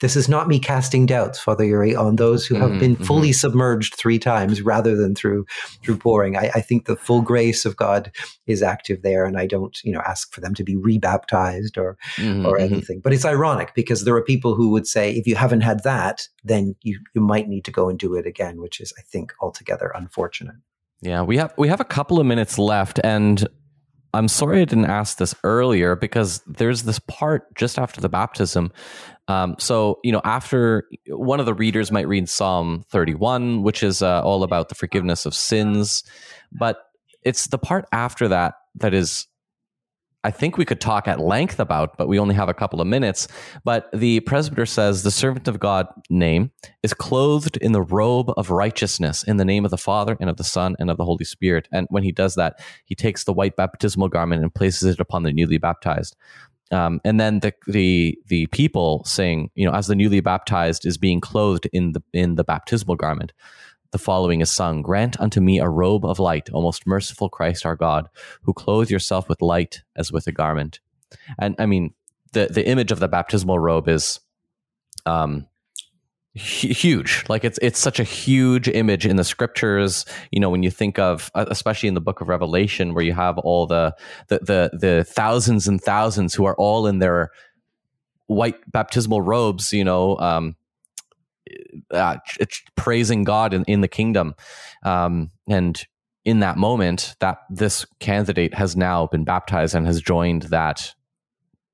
This 0.00 0.16
is 0.16 0.28
not 0.28 0.48
me 0.48 0.58
casting 0.58 1.06
doubts, 1.06 1.40
Father 1.40 1.64
Yuri, 1.64 1.94
on 1.94 2.16
those 2.16 2.46
who 2.46 2.54
have 2.54 2.70
mm-hmm, 2.70 2.78
been 2.78 2.96
fully 2.96 3.28
mm-hmm. 3.28 3.34
submerged 3.34 3.94
three 3.96 4.18
times 4.18 4.62
rather 4.62 4.96
than 4.96 5.14
through 5.14 5.46
through 5.84 5.98
pouring. 5.98 6.36
I, 6.36 6.50
I, 6.54 6.60
think 6.60 6.86
the 6.86 6.96
full 6.96 7.22
grace 7.22 7.64
of 7.64 7.76
God 7.76 8.12
is 8.46 8.62
active 8.62 9.02
there, 9.02 9.24
and 9.24 9.36
I 9.36 9.46
don't, 9.46 9.76
you 9.84 9.92
know, 9.92 10.02
ask 10.06 10.32
for 10.32 10.40
them 10.40 10.54
to 10.54 10.64
be 10.64 10.76
rebaptized 10.76 11.76
or 11.76 11.98
mm-hmm, 12.16 12.46
or 12.46 12.56
mm-hmm. 12.56 12.72
anything. 12.72 13.00
But 13.00 13.12
it's 13.12 13.24
ironic 13.24 13.74
because 13.74 14.04
there 14.04 14.14
are 14.14 14.22
people 14.22 14.54
who 14.54 14.70
would 14.70 14.86
say 14.86 15.12
if 15.12 15.26
you 15.26 15.34
haven't 15.34 15.62
had 15.62 15.82
that, 15.82 16.28
then 16.44 16.76
you 16.82 17.00
you 17.14 17.20
might 17.20 17.48
need 17.48 17.64
to 17.64 17.70
go 17.70 17.88
and 17.88 17.98
do 17.98 18.14
it 18.14 18.26
again, 18.26 18.60
which 18.60 18.80
is, 18.80 18.92
I 18.98 19.02
think, 19.02 19.32
altogether 19.40 19.92
unfortunate. 19.94 20.56
Yeah, 21.02 21.22
we 21.22 21.36
have 21.36 21.52
we 21.58 21.68
have 21.68 21.80
a 21.80 21.84
couple 21.84 22.20
of 22.20 22.26
minutes 22.26 22.58
left, 22.58 23.00
and 23.02 23.46
I'm 24.14 24.28
sorry 24.28 24.60
I 24.60 24.64
didn't 24.64 24.86
ask 24.90 25.16
this 25.16 25.34
earlier 25.42 25.96
because 25.96 26.42
there's 26.46 26.82
this 26.82 26.98
part 26.98 27.54
just 27.54 27.78
after 27.78 28.00
the 28.00 28.08
baptism. 28.10 28.72
Um, 29.28 29.56
so, 29.58 30.00
you 30.04 30.12
know, 30.12 30.20
after 30.24 30.88
one 31.08 31.40
of 31.40 31.46
the 31.46 31.54
readers 31.54 31.90
might 31.90 32.08
read 32.08 32.28
Psalm 32.28 32.84
31, 32.90 33.62
which 33.62 33.82
is 33.82 34.02
uh, 34.02 34.22
all 34.22 34.42
about 34.42 34.68
the 34.68 34.74
forgiveness 34.74 35.24
of 35.24 35.34
sins, 35.34 36.04
but 36.52 36.78
it's 37.22 37.46
the 37.46 37.58
part 37.58 37.86
after 37.92 38.28
that 38.28 38.54
that 38.76 38.92
is 38.92 39.26
I 40.24 40.30
think 40.30 40.56
we 40.56 40.64
could 40.64 40.80
talk 40.80 41.08
at 41.08 41.18
length 41.18 41.58
about, 41.58 41.96
but 41.96 42.06
we 42.06 42.18
only 42.18 42.34
have 42.34 42.48
a 42.48 42.54
couple 42.54 42.80
of 42.80 42.86
minutes. 42.86 43.26
But 43.64 43.90
the 43.92 44.20
presbyter 44.20 44.66
says 44.66 45.02
the 45.02 45.10
servant 45.10 45.48
of 45.48 45.58
God 45.58 45.88
name 46.10 46.52
is 46.82 46.94
clothed 46.94 47.56
in 47.56 47.72
the 47.72 47.82
robe 47.82 48.32
of 48.36 48.50
righteousness 48.50 49.24
in 49.24 49.36
the 49.36 49.44
name 49.44 49.64
of 49.64 49.72
the 49.72 49.78
Father 49.78 50.16
and 50.20 50.30
of 50.30 50.36
the 50.36 50.44
Son 50.44 50.76
and 50.78 50.90
of 50.90 50.96
the 50.96 51.04
Holy 51.04 51.24
Spirit. 51.24 51.68
And 51.72 51.88
when 51.90 52.04
he 52.04 52.12
does 52.12 52.36
that, 52.36 52.60
he 52.84 52.94
takes 52.94 53.24
the 53.24 53.32
white 53.32 53.56
baptismal 53.56 54.08
garment 54.08 54.42
and 54.42 54.54
places 54.54 54.94
it 54.94 55.00
upon 55.00 55.24
the 55.24 55.32
newly 55.32 55.58
baptized. 55.58 56.14
Um, 56.70 57.00
and 57.04 57.20
then 57.20 57.40
the, 57.40 57.52
the 57.66 58.18
the 58.28 58.46
people 58.46 59.04
sing, 59.04 59.50
you 59.54 59.66
know, 59.66 59.74
as 59.74 59.88
the 59.88 59.94
newly 59.94 60.20
baptized 60.20 60.86
is 60.86 60.96
being 60.96 61.20
clothed 61.20 61.68
in 61.70 61.92
the 61.92 62.02
in 62.14 62.36
the 62.36 62.44
baptismal 62.44 62.96
garment 62.96 63.32
the 63.92 63.98
following 63.98 64.40
is 64.40 64.50
sung 64.50 64.82
Grant 64.82 65.20
unto 65.20 65.40
me 65.40 65.60
a 65.60 65.68
robe 65.68 66.04
of 66.04 66.18
light, 66.18 66.50
O 66.52 66.60
most 66.60 66.86
merciful 66.86 67.28
Christ 67.28 67.64
our 67.64 67.76
God, 67.76 68.08
who 68.42 68.52
clothe 68.52 68.90
yourself 68.90 69.28
with 69.28 69.40
light 69.40 69.82
as 69.94 70.10
with 70.10 70.26
a 70.26 70.32
garment. 70.32 70.80
And 71.38 71.54
I 71.58 71.66
mean, 71.66 71.94
the, 72.32 72.48
the 72.50 72.66
image 72.66 72.90
of 72.90 72.98
the 72.98 73.08
baptismal 73.08 73.58
robe 73.58 73.88
is 73.88 74.18
um, 75.06 75.46
huge 76.34 77.24
like 77.28 77.44
it's 77.44 77.58
it's 77.60 77.78
such 77.78 78.00
a 78.00 78.04
huge 78.04 78.66
image 78.66 79.04
in 79.04 79.16
the 79.16 79.24
scriptures 79.24 80.06
you 80.30 80.40
know 80.40 80.48
when 80.48 80.62
you 80.62 80.70
think 80.70 80.98
of 80.98 81.30
uh, 81.34 81.44
especially 81.48 81.88
in 81.88 81.94
the 81.94 82.00
book 82.00 82.22
of 82.22 82.28
revelation 82.28 82.94
where 82.94 83.04
you 83.04 83.12
have 83.12 83.36
all 83.38 83.66
the 83.66 83.94
the 84.28 84.38
the, 84.38 84.70
the 84.72 85.04
thousands 85.04 85.68
and 85.68 85.82
thousands 85.82 86.32
who 86.32 86.46
are 86.46 86.56
all 86.56 86.86
in 86.86 87.00
their 87.00 87.30
white 88.28 88.56
baptismal 88.70 89.20
robes 89.20 89.74
you 89.74 89.84
know 89.84 90.16
um, 90.20 90.56
uh, 91.90 92.16
praising 92.76 93.24
God 93.24 93.54
in, 93.54 93.64
in 93.64 93.80
the 93.80 93.88
kingdom. 93.88 94.34
Um, 94.84 95.30
and 95.48 95.82
in 96.24 96.40
that 96.40 96.56
moment, 96.56 97.14
that 97.20 97.38
this 97.50 97.84
candidate 98.00 98.54
has 98.54 98.76
now 98.76 99.06
been 99.06 99.24
baptized 99.24 99.74
and 99.74 99.86
has 99.86 100.00
joined 100.00 100.42
that 100.44 100.94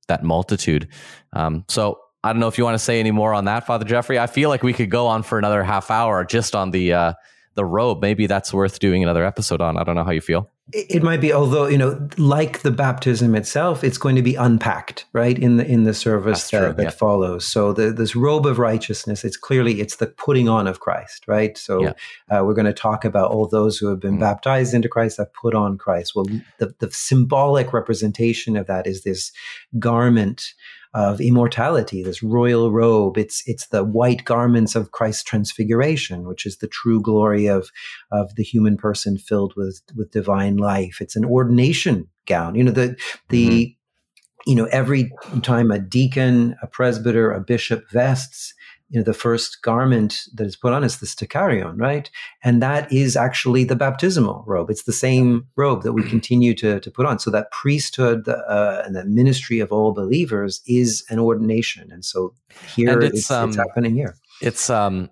that 0.08 0.24
multitude. 0.24 0.88
Um, 1.34 1.64
so 1.68 1.98
I 2.24 2.32
don't 2.32 2.40
know 2.40 2.48
if 2.48 2.58
you 2.58 2.64
want 2.64 2.74
to 2.74 2.78
say 2.78 2.98
any 2.98 3.10
more 3.10 3.34
on 3.34 3.44
that, 3.44 3.66
Father 3.66 3.84
Geoffrey. 3.84 4.18
I 4.18 4.26
feel 4.26 4.48
like 4.48 4.62
we 4.62 4.72
could 4.72 4.90
go 4.90 5.06
on 5.06 5.22
for 5.22 5.38
another 5.38 5.62
half 5.62 5.90
hour 5.90 6.24
just 6.24 6.56
on 6.56 6.70
the 6.70 6.92
uh, 6.92 7.12
the 7.54 7.64
robe. 7.64 8.00
Maybe 8.00 8.26
that's 8.26 8.52
worth 8.52 8.78
doing 8.78 9.02
another 9.02 9.24
episode 9.24 9.60
on. 9.60 9.76
I 9.76 9.84
don't 9.84 9.94
know 9.94 10.04
how 10.04 10.12
you 10.12 10.20
feel. 10.20 10.50
It 10.72 11.02
might 11.02 11.22
be, 11.22 11.32
although 11.32 11.66
you 11.66 11.78
know, 11.78 12.08
like 12.18 12.60
the 12.60 12.70
baptism 12.70 13.34
itself, 13.34 13.82
it's 13.82 13.96
going 13.96 14.16
to 14.16 14.22
be 14.22 14.34
unpacked, 14.34 15.06
right, 15.14 15.38
in 15.38 15.56
the 15.56 15.66
in 15.66 15.84
the 15.84 15.94
service 15.94 16.50
that, 16.50 16.76
that 16.76 16.82
yeah. 16.82 16.90
follows. 16.90 17.46
So 17.46 17.72
the, 17.72 17.90
this 17.90 18.14
robe 18.14 18.44
of 18.44 18.58
righteousness, 18.58 19.24
it's 19.24 19.38
clearly 19.38 19.80
it's 19.80 19.96
the 19.96 20.08
putting 20.08 20.46
on 20.46 20.66
of 20.66 20.80
Christ, 20.80 21.26
right? 21.26 21.56
So 21.56 21.82
yeah. 21.82 21.92
uh, 22.30 22.44
we're 22.44 22.54
going 22.54 22.66
to 22.66 22.74
talk 22.74 23.06
about 23.06 23.30
all 23.30 23.46
those 23.46 23.78
who 23.78 23.88
have 23.88 24.00
been 24.00 24.18
mm. 24.18 24.20
baptized 24.20 24.74
into 24.74 24.90
Christ 24.90 25.16
that 25.16 25.32
put 25.32 25.54
on 25.54 25.78
Christ. 25.78 26.14
Well, 26.14 26.26
the 26.58 26.74
the 26.80 26.90
symbolic 26.92 27.72
representation 27.72 28.54
of 28.54 28.66
that 28.66 28.86
is 28.86 29.04
this 29.04 29.32
garment 29.78 30.52
of 30.94 31.20
immortality, 31.20 32.02
this 32.02 32.22
royal 32.22 32.72
robe. 32.72 33.18
It's 33.18 33.42
it's 33.46 33.68
the 33.68 33.84
white 33.84 34.24
garments 34.24 34.74
of 34.74 34.92
Christ's 34.92 35.24
transfiguration, 35.24 36.26
which 36.26 36.46
is 36.46 36.58
the 36.58 36.68
true 36.68 37.00
glory 37.00 37.46
of 37.46 37.70
of 38.10 38.34
the 38.36 38.42
human 38.42 38.76
person 38.76 39.18
filled 39.18 39.54
with 39.56 39.82
with 39.96 40.10
divine 40.10 40.56
life. 40.56 40.98
It's 41.00 41.16
an 41.16 41.24
ordination 41.24 42.08
gown. 42.26 42.54
You 42.54 42.64
know 42.64 42.72
the 42.72 42.96
the 43.28 43.48
mm-hmm. 43.66 44.50
you 44.50 44.56
know 44.56 44.66
every 44.66 45.12
time 45.42 45.70
a 45.70 45.78
deacon, 45.78 46.56
a 46.62 46.66
presbyter, 46.66 47.32
a 47.32 47.40
bishop 47.40 47.90
vests 47.90 48.54
you 48.90 48.98
know, 48.98 49.04
the 49.04 49.12
first 49.12 49.60
garment 49.62 50.22
that 50.34 50.46
is 50.46 50.56
put 50.56 50.72
on 50.72 50.82
is 50.82 50.98
the 50.98 51.06
sticharion, 51.06 51.78
right? 51.78 52.10
And 52.42 52.62
that 52.62 52.90
is 52.90 53.16
actually 53.16 53.64
the 53.64 53.76
baptismal 53.76 54.44
robe. 54.46 54.70
It's 54.70 54.84
the 54.84 54.92
same 54.92 55.46
robe 55.56 55.82
that 55.82 55.92
we 55.92 56.02
continue 56.08 56.54
to, 56.54 56.80
to 56.80 56.90
put 56.90 57.04
on. 57.04 57.18
So 57.18 57.30
that 57.30 57.50
priesthood 57.50 58.26
uh, 58.28 58.82
and 58.86 58.96
the 58.96 59.04
ministry 59.04 59.60
of 59.60 59.72
all 59.72 59.92
believers 59.92 60.62
is 60.66 61.04
an 61.10 61.18
ordination. 61.18 61.90
And 61.92 62.04
so 62.04 62.34
here 62.74 62.92
and 62.92 63.02
it's, 63.02 63.18
it's, 63.18 63.30
um, 63.30 63.50
it's, 63.50 63.58
happening 63.58 63.94
here. 63.94 64.16
It's 64.40 64.70
um, 64.70 65.10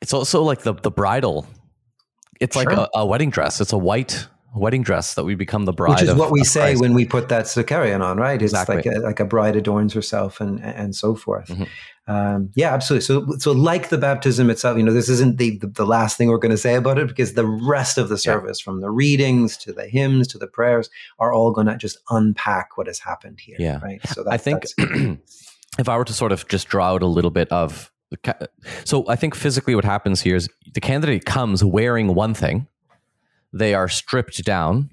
it's 0.00 0.12
also 0.12 0.42
like 0.42 0.62
the 0.62 0.74
the 0.74 0.90
bridal. 0.90 1.46
It's 2.40 2.54
sure. 2.54 2.64
like 2.64 2.76
a, 2.76 2.88
a 2.94 3.04
wedding 3.04 3.30
dress. 3.30 3.60
It's 3.60 3.72
a 3.72 3.78
white 3.78 4.28
wedding 4.58 4.82
dress 4.82 5.14
that 5.14 5.24
we 5.24 5.34
become 5.34 5.64
the 5.64 5.72
bride. 5.72 5.94
Which 5.94 6.02
is 6.02 6.08
of, 6.10 6.18
what 6.18 6.30
we 6.30 6.44
say 6.44 6.60
Christ. 6.60 6.80
when 6.80 6.94
we 6.94 7.04
put 7.04 7.28
that 7.28 7.46
sticharion 7.46 8.02
on, 8.02 8.18
right? 8.18 8.40
It's 8.40 8.52
exactly. 8.52 8.76
like 8.76 8.86
a, 8.86 8.98
like 9.00 9.20
a 9.20 9.24
bride 9.24 9.56
adorns 9.56 9.92
herself 9.92 10.40
and 10.40 10.62
and 10.62 10.94
so 10.94 11.14
forth. 11.14 11.48
Mm-hmm. 11.48 11.64
Um, 12.08 12.50
yeah, 12.54 12.72
absolutely. 12.72 13.04
So, 13.04 13.36
so 13.38 13.52
like 13.52 13.90
the 13.90 13.98
baptism 13.98 14.48
itself, 14.48 14.78
you 14.78 14.82
know, 14.82 14.94
this 14.94 15.10
isn't 15.10 15.36
the, 15.36 15.58
the, 15.58 15.66
the 15.66 15.84
last 15.84 16.16
thing 16.16 16.28
we're 16.28 16.38
going 16.38 16.50
to 16.50 16.56
say 16.56 16.74
about 16.74 16.98
it 16.98 17.06
because 17.06 17.34
the 17.34 17.46
rest 17.46 17.98
of 17.98 18.08
the 18.08 18.16
service, 18.16 18.60
yeah. 18.60 18.64
from 18.64 18.80
the 18.80 18.90
readings 18.90 19.58
to 19.58 19.74
the 19.74 19.86
hymns 19.86 20.26
to 20.28 20.38
the 20.38 20.46
prayers, 20.46 20.88
are 21.18 21.34
all 21.34 21.52
going 21.52 21.66
to 21.66 21.76
just 21.76 21.98
unpack 22.08 22.78
what 22.78 22.86
has 22.86 22.98
happened 22.98 23.38
here. 23.40 23.56
Yeah, 23.58 23.78
right. 23.82 24.00
So 24.08 24.24
that, 24.24 24.32
I 24.32 24.38
think 24.38 24.64
if 25.78 25.88
I 25.88 25.98
were 25.98 26.04
to 26.06 26.14
sort 26.14 26.32
of 26.32 26.48
just 26.48 26.68
draw 26.68 26.94
out 26.94 27.02
a 27.02 27.06
little 27.06 27.30
bit 27.30 27.52
of, 27.52 27.92
so 28.84 29.06
I 29.06 29.16
think 29.16 29.34
physically 29.34 29.74
what 29.74 29.84
happens 29.84 30.22
here 30.22 30.34
is 30.34 30.48
the 30.72 30.80
candidate 30.80 31.26
comes 31.26 31.62
wearing 31.62 32.14
one 32.14 32.32
thing, 32.32 32.66
they 33.58 33.74
are 33.74 33.88
stripped 33.88 34.44
down 34.44 34.90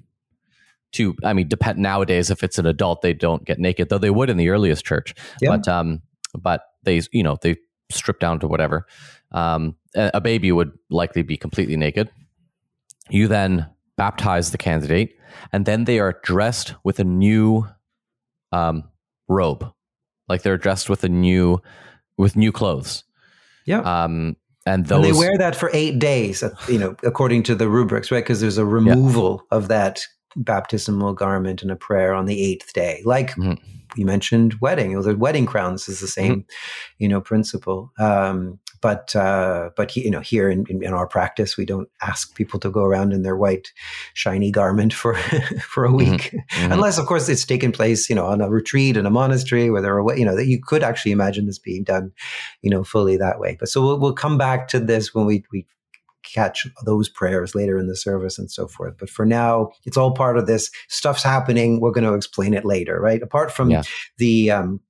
to 0.92 1.14
i 1.24 1.32
mean 1.32 1.48
depend 1.48 1.78
nowadays 1.78 2.30
if 2.30 2.42
it's 2.42 2.58
an 2.58 2.66
adult 2.66 3.02
they 3.02 3.12
don't 3.12 3.44
get 3.44 3.58
naked 3.58 3.88
though 3.88 3.98
they 3.98 4.10
would 4.10 4.30
in 4.30 4.36
the 4.36 4.48
earliest 4.48 4.84
church 4.84 5.14
yeah. 5.40 5.50
but 5.50 5.68
um 5.68 6.00
but 6.34 6.62
they 6.84 7.00
you 7.12 7.22
know 7.22 7.36
they 7.42 7.56
strip 7.90 8.20
down 8.20 8.40
to 8.40 8.48
whatever. 8.48 8.86
Um, 9.32 9.76
a 9.94 10.20
baby 10.20 10.52
would 10.52 10.72
likely 10.90 11.22
be 11.22 11.36
completely 11.36 11.76
naked. 11.76 12.10
You 13.08 13.28
then 13.28 13.68
baptize 13.96 14.50
the 14.50 14.58
candidate, 14.58 15.16
and 15.52 15.66
then 15.66 15.84
they 15.84 15.98
are 15.98 16.18
dressed 16.22 16.74
with 16.84 16.98
a 16.98 17.04
new 17.04 17.66
um, 18.52 18.84
robe, 19.28 19.72
like 20.28 20.42
they're 20.42 20.58
dressed 20.58 20.88
with 20.88 21.04
a 21.04 21.08
new 21.08 21.60
with 22.18 22.36
new 22.36 22.52
clothes. 22.52 23.04
Yeah. 23.66 23.80
Um, 23.80 24.36
and 24.66 24.86
those 24.86 24.96
and 24.96 25.04
they 25.04 25.18
wear 25.18 25.38
that 25.38 25.56
for 25.56 25.70
eight 25.72 25.98
days, 25.98 26.42
uh, 26.42 26.54
you 26.68 26.78
know, 26.78 26.96
according 27.02 27.44
to 27.44 27.54
the 27.54 27.68
rubrics, 27.68 28.10
right? 28.10 28.24
Because 28.24 28.40
there's 28.40 28.58
a 28.58 28.66
removal 28.66 29.42
yeah. 29.50 29.58
of 29.58 29.68
that 29.68 30.02
baptismal 30.36 31.14
garment 31.14 31.62
and 31.62 31.70
a 31.70 31.76
prayer 31.76 32.12
on 32.12 32.26
the 32.26 32.42
eighth 32.42 32.72
day, 32.72 33.00
like 33.04 33.30
mm-hmm 33.36 33.54
you 33.96 34.04
mentioned 34.04 34.54
wedding. 34.60 35.00
The 35.00 35.16
wedding 35.16 35.46
crowns 35.46 35.88
is 35.88 36.00
the 36.00 36.06
same, 36.06 36.40
mm-hmm. 36.42 36.50
you 36.98 37.08
know, 37.08 37.20
principle. 37.20 37.92
Um, 37.98 38.58
but 38.80 39.14
uh, 39.16 39.70
but 39.76 39.96
you 39.96 40.10
know, 40.10 40.20
here 40.20 40.50
in, 40.50 40.64
in, 40.68 40.82
in, 40.82 40.92
our 40.92 41.06
practice, 41.06 41.56
we 41.56 41.64
don't 41.64 41.88
ask 42.02 42.34
people 42.34 42.58
to 42.60 42.70
go 42.70 42.84
around 42.84 43.12
in 43.12 43.22
their 43.22 43.36
white, 43.36 43.72
shiny 44.14 44.50
garment 44.50 44.92
for 44.92 45.14
for 45.60 45.84
a 45.84 45.88
mm-hmm. 45.88 45.96
week, 45.96 46.32
mm-hmm. 46.32 46.72
unless, 46.72 46.98
of 46.98 47.06
course, 47.06 47.28
it's 47.28 47.44
taken 47.44 47.72
place, 47.72 48.08
you 48.08 48.16
know, 48.16 48.26
on 48.26 48.40
a 48.40 48.48
retreat 48.48 48.96
in 48.96 49.06
a 49.06 49.10
monastery 49.10 49.70
where 49.70 49.82
there 49.82 50.00
are, 50.00 50.16
you 50.16 50.24
know, 50.24 50.36
that 50.36 50.46
you 50.46 50.60
could 50.62 50.82
actually 50.82 51.12
imagine 51.12 51.46
this 51.46 51.58
being 51.58 51.84
done, 51.84 52.12
you 52.62 52.70
know, 52.70 52.84
fully 52.84 53.16
that 53.16 53.38
way. 53.38 53.56
But 53.58 53.68
so 53.68 53.82
we'll, 53.82 53.98
we'll 53.98 54.12
come 54.14 54.38
back 54.38 54.68
to 54.68 54.80
this 54.80 55.14
when 55.14 55.26
we 55.26 55.44
we 55.52 55.66
catch 56.22 56.66
those 56.84 57.08
prayers 57.08 57.54
later 57.54 57.78
in 57.78 57.86
the 57.86 57.96
service 57.96 58.38
and 58.38 58.50
so 58.50 58.66
forth. 58.66 58.96
But 58.98 59.08
for 59.08 59.24
now, 59.24 59.70
it's 59.84 59.96
all 59.96 60.12
part 60.12 60.36
of 60.36 60.46
this. 60.46 60.70
Stuff's 60.88 61.22
happening. 61.22 61.80
We're 61.80 61.92
going 61.92 62.04
to 62.04 62.14
explain 62.14 62.54
it 62.54 62.64
later, 62.64 63.00
right? 63.00 63.22
Apart 63.22 63.52
from 63.52 63.70
yeah. 63.70 63.82
the 64.18 64.50
um, 64.50 64.80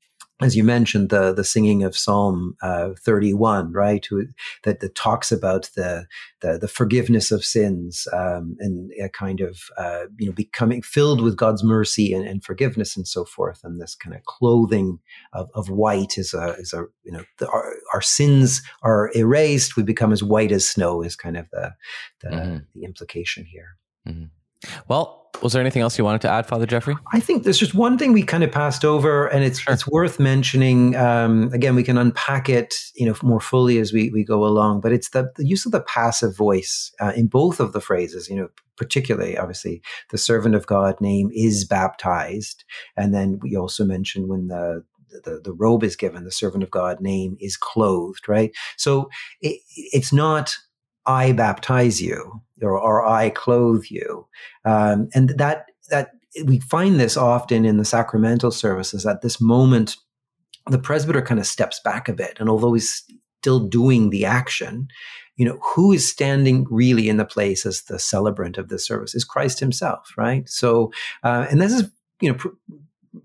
as 0.42 0.54
you 0.54 0.64
mentioned, 0.64 1.08
the 1.08 1.32
the 1.32 1.44
singing 1.44 1.82
of 1.82 1.96
Psalm 1.96 2.56
uh, 2.62 2.90
31, 3.00 3.72
right, 3.72 4.04
Who, 4.04 4.26
that, 4.64 4.80
that 4.80 4.94
talks 4.94 5.32
about 5.32 5.70
the 5.76 6.06
the, 6.40 6.58
the 6.58 6.68
forgiveness 6.68 7.30
of 7.30 7.44
sins 7.44 8.06
um, 8.12 8.56
and 8.60 8.90
a 9.02 9.08
kind 9.08 9.40
of 9.40 9.62
uh, 9.78 10.04
you 10.18 10.26
know 10.26 10.32
becoming 10.32 10.82
filled 10.82 11.22
with 11.22 11.36
God's 11.36 11.64
mercy 11.64 12.12
and, 12.12 12.26
and, 12.26 12.44
forgiveness 12.44 12.96
and 12.96 13.08
so 13.08 13.24
forth, 13.24 13.60
and 13.64 13.80
this 13.80 13.94
kind 13.94 14.14
of 14.14 14.24
clothing 14.24 14.98
of, 15.32 15.48
of 15.54 15.70
white 15.70 16.18
is 16.18 16.34
a 16.34 16.54
is 16.58 16.74
a 16.74 16.84
you 17.02 17.12
know 17.12 17.24
the, 17.38 17.48
our, 17.48 17.72
our 17.94 18.02
sins 18.02 18.60
are 18.82 19.10
erased, 19.16 19.76
we 19.76 19.82
become 19.82 20.12
as 20.12 20.22
white 20.22 20.52
as 20.52 20.68
snow 20.68 21.00
is 21.00 21.16
kind 21.16 21.38
of 21.38 21.48
the 21.50 21.72
the, 22.20 22.28
mm-hmm. 22.28 22.56
the 22.74 22.84
implication 22.84 23.46
here. 23.46 23.78
Mm-hmm. 24.06 24.24
Well, 24.88 25.26
was 25.42 25.52
there 25.52 25.60
anything 25.60 25.82
else 25.82 25.98
you 25.98 26.04
wanted 26.04 26.22
to 26.22 26.30
add, 26.30 26.46
Father 26.46 26.66
Geoffrey? 26.66 26.96
I 27.12 27.20
think 27.20 27.44
there's 27.44 27.58
just 27.58 27.74
one 27.74 27.98
thing 27.98 28.12
we 28.12 28.22
kind 28.22 28.42
of 28.42 28.50
passed 28.50 28.84
over, 28.84 29.26
and 29.26 29.44
it's 29.44 29.60
sure. 29.60 29.74
it's 29.74 29.86
worth 29.86 30.18
mentioning. 30.18 30.96
Um, 30.96 31.52
again, 31.52 31.74
we 31.74 31.82
can 31.82 31.98
unpack 31.98 32.48
it, 32.48 32.74
you 32.94 33.06
know, 33.06 33.14
more 33.22 33.40
fully 33.40 33.78
as 33.78 33.92
we 33.92 34.10
we 34.10 34.24
go 34.24 34.44
along. 34.44 34.80
But 34.80 34.92
it's 34.92 35.10
the, 35.10 35.30
the 35.36 35.46
use 35.46 35.66
of 35.66 35.72
the 35.72 35.82
passive 35.82 36.36
voice 36.36 36.92
uh, 37.00 37.12
in 37.14 37.26
both 37.26 37.60
of 37.60 37.72
the 37.72 37.80
phrases. 37.80 38.28
You 38.28 38.36
know, 38.36 38.48
particularly, 38.76 39.36
obviously, 39.36 39.82
the 40.10 40.18
servant 40.18 40.54
of 40.54 40.66
God 40.66 41.00
name 41.00 41.30
is 41.32 41.64
baptized, 41.64 42.64
and 42.96 43.12
then 43.12 43.38
we 43.42 43.56
also 43.56 43.84
mentioned 43.84 44.28
when 44.28 44.48
the 44.48 44.84
the, 45.24 45.40
the 45.42 45.52
robe 45.52 45.82
is 45.82 45.96
given, 45.96 46.24
the 46.24 46.32
servant 46.32 46.62
of 46.62 46.70
God 46.70 47.00
name 47.00 47.36
is 47.40 47.56
clothed, 47.56 48.28
right? 48.28 48.52
So 48.76 49.08
it, 49.40 49.60
it's 49.76 50.12
not 50.12 50.56
I 51.06 51.32
baptize 51.32 52.00
you 52.00 52.40
or, 52.62 52.78
or 52.78 53.06
I 53.06 53.30
clothe 53.30 53.84
you. 53.88 54.26
Um, 54.64 55.08
and 55.14 55.30
that, 55.30 55.66
that 55.90 56.10
we 56.44 56.60
find 56.60 56.98
this 56.98 57.16
often 57.16 57.64
in 57.64 57.76
the 57.76 57.84
sacramental 57.84 58.50
services 58.50 59.06
at 59.06 59.22
this 59.22 59.40
moment, 59.40 59.96
the 60.68 60.78
presbyter 60.78 61.22
kind 61.22 61.40
of 61.40 61.46
steps 61.46 61.80
back 61.84 62.08
a 62.08 62.12
bit. 62.12 62.36
And 62.40 62.48
although 62.48 62.74
he's 62.74 63.04
still 63.40 63.60
doing 63.60 64.10
the 64.10 64.24
action, 64.24 64.88
you 65.36 65.44
know, 65.46 65.58
who 65.74 65.92
is 65.92 66.10
standing 66.10 66.66
really 66.70 67.08
in 67.08 67.18
the 67.18 67.24
place 67.24 67.66
as 67.66 67.82
the 67.82 67.98
celebrant 67.98 68.58
of 68.58 68.68
the 68.68 68.78
service 68.78 69.14
is 69.14 69.24
Christ 69.24 69.60
himself, 69.60 70.12
right? 70.16 70.48
So, 70.48 70.92
uh, 71.22 71.46
and 71.50 71.60
this 71.60 71.72
is, 71.72 71.90
you 72.20 72.32
know, 72.32 72.38
pr- 72.38 72.48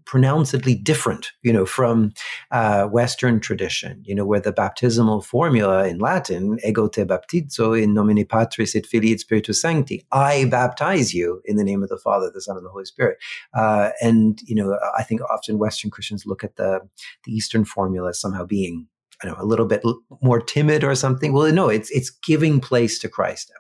pronouncedly 0.06 0.76
different, 0.76 1.32
you 1.42 1.54
know, 1.54 1.66
from 1.66 2.14
uh, 2.52 2.86
Western 2.86 3.40
tradition, 3.40 4.02
you 4.06 4.16
know, 4.16 4.26
where 4.26 4.40
the 4.40 4.52
baptismal 4.52 5.22
formula 5.22 5.88
in 5.88 6.00
Latin, 6.00 6.60
ego 6.66 6.88
te 6.88 7.04
baptizo 7.04 7.82
in 7.82 7.94
nomine 7.94 8.26
Patris 8.26 8.76
et 8.76 8.86
Filii 8.86 9.14
et 9.14 9.20
Spiritus 9.20 9.62
Sancti, 9.62 10.06
I 10.12 10.46
baptize 10.46 11.14
you 11.14 11.42
in 11.46 11.56
the 11.56 11.64
name 11.64 11.84
of 11.84 11.90
the 11.90 11.98
Father, 11.98 12.32
the 12.34 12.42
Son, 12.42 12.58
and 12.58 12.66
the 12.66 12.70
Holy 12.70 12.86
Spirit. 12.86 13.18
Uh, 13.54 13.90
and, 14.02 14.40
you 14.46 14.56
know, 14.56 14.78
I 14.98 15.04
think 15.04 15.22
often 15.30 15.60
Western 15.60 15.92
Christians 15.92 16.26
look 16.26 16.44
at 16.44 16.56
the, 16.56 16.82
the 17.24 17.32
Eastern 17.32 17.66
formula 17.66 18.10
as 18.10 18.20
somehow 18.20 18.46
being 18.46 18.88
I 19.24 19.28
know, 19.28 19.36
a 19.38 19.46
little 19.46 19.68
bit 19.68 19.84
more 20.22 20.42
timid 20.42 20.84
or 20.84 20.96
something. 20.96 21.32
Well, 21.32 21.52
no, 21.54 21.70
it's 21.70 21.92
it's 21.92 22.10
giving 22.10 22.60
place 22.60 22.98
to 23.00 23.10
Christ 23.10 23.52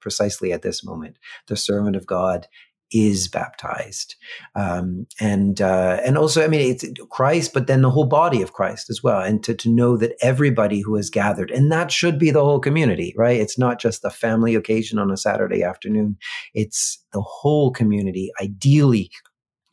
precisely 0.00 0.52
at 0.52 0.62
this 0.62 0.82
moment. 0.82 1.18
The 1.48 1.56
servant 1.56 1.96
of 1.96 2.06
God 2.06 2.46
is 2.92 3.28
baptized, 3.28 4.16
um, 4.54 5.06
and 5.20 5.60
uh, 5.60 6.00
and 6.04 6.16
also, 6.18 6.44
I 6.44 6.48
mean, 6.48 6.60
it's 6.60 6.84
Christ, 7.10 7.52
but 7.52 7.66
then 7.66 7.82
the 7.82 7.90
whole 7.90 8.06
body 8.06 8.42
of 8.42 8.52
Christ 8.52 8.90
as 8.90 9.02
well, 9.02 9.20
and 9.20 9.42
to 9.44 9.54
to 9.54 9.68
know 9.68 9.96
that 9.96 10.16
everybody 10.22 10.80
who 10.80 10.96
has 10.96 11.10
gathered, 11.10 11.50
and 11.50 11.70
that 11.72 11.90
should 11.90 12.18
be 12.18 12.30
the 12.30 12.44
whole 12.44 12.60
community, 12.60 13.14
right? 13.16 13.40
It's 13.40 13.58
not 13.58 13.80
just 13.80 14.04
a 14.04 14.10
family 14.10 14.54
occasion 14.54 14.98
on 14.98 15.10
a 15.10 15.16
Saturday 15.16 15.62
afternoon; 15.62 16.16
it's 16.54 17.02
the 17.12 17.22
whole 17.22 17.70
community, 17.70 18.30
ideally 18.40 19.10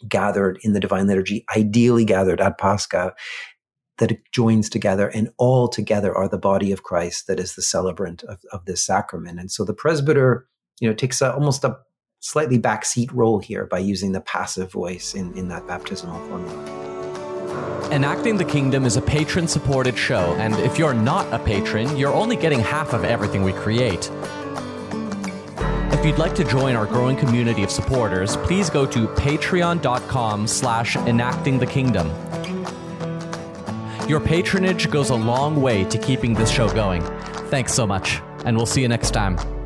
gathered 0.08 0.60
in 0.64 0.74
the 0.74 0.80
divine 0.80 1.08
liturgy, 1.08 1.46
ideally 1.56 2.06
gathered 2.06 2.40
at 2.40 2.58
Pascha, 2.58 3.14
that 3.98 4.12
it 4.12 4.22
joins 4.32 4.70
together 4.70 5.10
and 5.10 5.30
all 5.38 5.68
together 5.68 6.16
are 6.16 6.28
the 6.28 6.38
body 6.38 6.72
of 6.72 6.84
Christ 6.84 7.28
that 7.28 7.40
is 7.40 7.56
the 7.56 7.62
celebrant 7.62 8.24
of, 8.24 8.40
of 8.52 8.66
this 8.66 8.84
sacrament. 8.84 9.40
And 9.40 9.52
so 9.52 9.64
the 9.64 9.74
presbyter, 9.74 10.48
you 10.80 10.90
know, 10.90 10.96
takes 10.96 11.22
a, 11.22 11.34
almost 11.34 11.64
a 11.64 11.78
slightly 12.20 12.60
backseat 12.60 13.10
role 13.14 13.40
here 13.40 13.66
by 13.66 13.80
using 13.80 14.12
the 14.12 14.22
passive 14.22 14.72
voice 14.72 15.16
in, 15.16 15.34
in 15.38 15.48
that 15.50 15.68
baptismal 15.68 16.20
formula. 16.28 17.90
Enacting 17.92 18.38
the 18.38 18.46
Kingdom 18.46 18.86
is 18.86 18.98
a 18.98 19.02
patron 19.02 19.48
supported 19.48 19.98
show, 19.98 20.36
and 20.38 20.54
if 20.56 20.78
you're 20.78 20.94
not 20.94 21.32
a 21.34 21.40
patron, 21.40 21.98
you're 21.98 22.14
only 22.14 22.36
getting 22.36 22.60
half 22.60 22.94
of 22.94 23.04
everything 23.04 23.44
we 23.44 23.54
create. 23.54 24.12
If 25.92 26.06
you'd 26.06 26.20
like 26.20 26.36
to 26.36 26.44
join 26.44 26.76
our 26.76 26.86
growing 26.86 27.18
community 27.18 27.64
of 27.64 27.72
supporters, 27.72 28.38
please 28.38 28.70
go 28.70 28.86
to 28.86 29.08
patreon.com 29.08 30.48
slash 30.48 30.96
enacting 30.96 31.58
the 31.58 31.66
kingdom. 31.66 32.08
Your 34.08 34.20
patronage 34.20 34.90
goes 34.90 35.10
a 35.10 35.16
long 35.16 35.62
way 35.62 35.84
to 35.86 35.98
keeping 35.98 36.34
this 36.34 36.50
show 36.50 36.70
going. 36.74 37.02
Thanks 37.50 37.74
so 37.74 37.86
much, 37.86 38.22
and 38.46 38.56
we'll 38.56 38.66
see 38.66 38.82
you 38.82 38.88
next 38.88 39.12
time. 39.12 39.59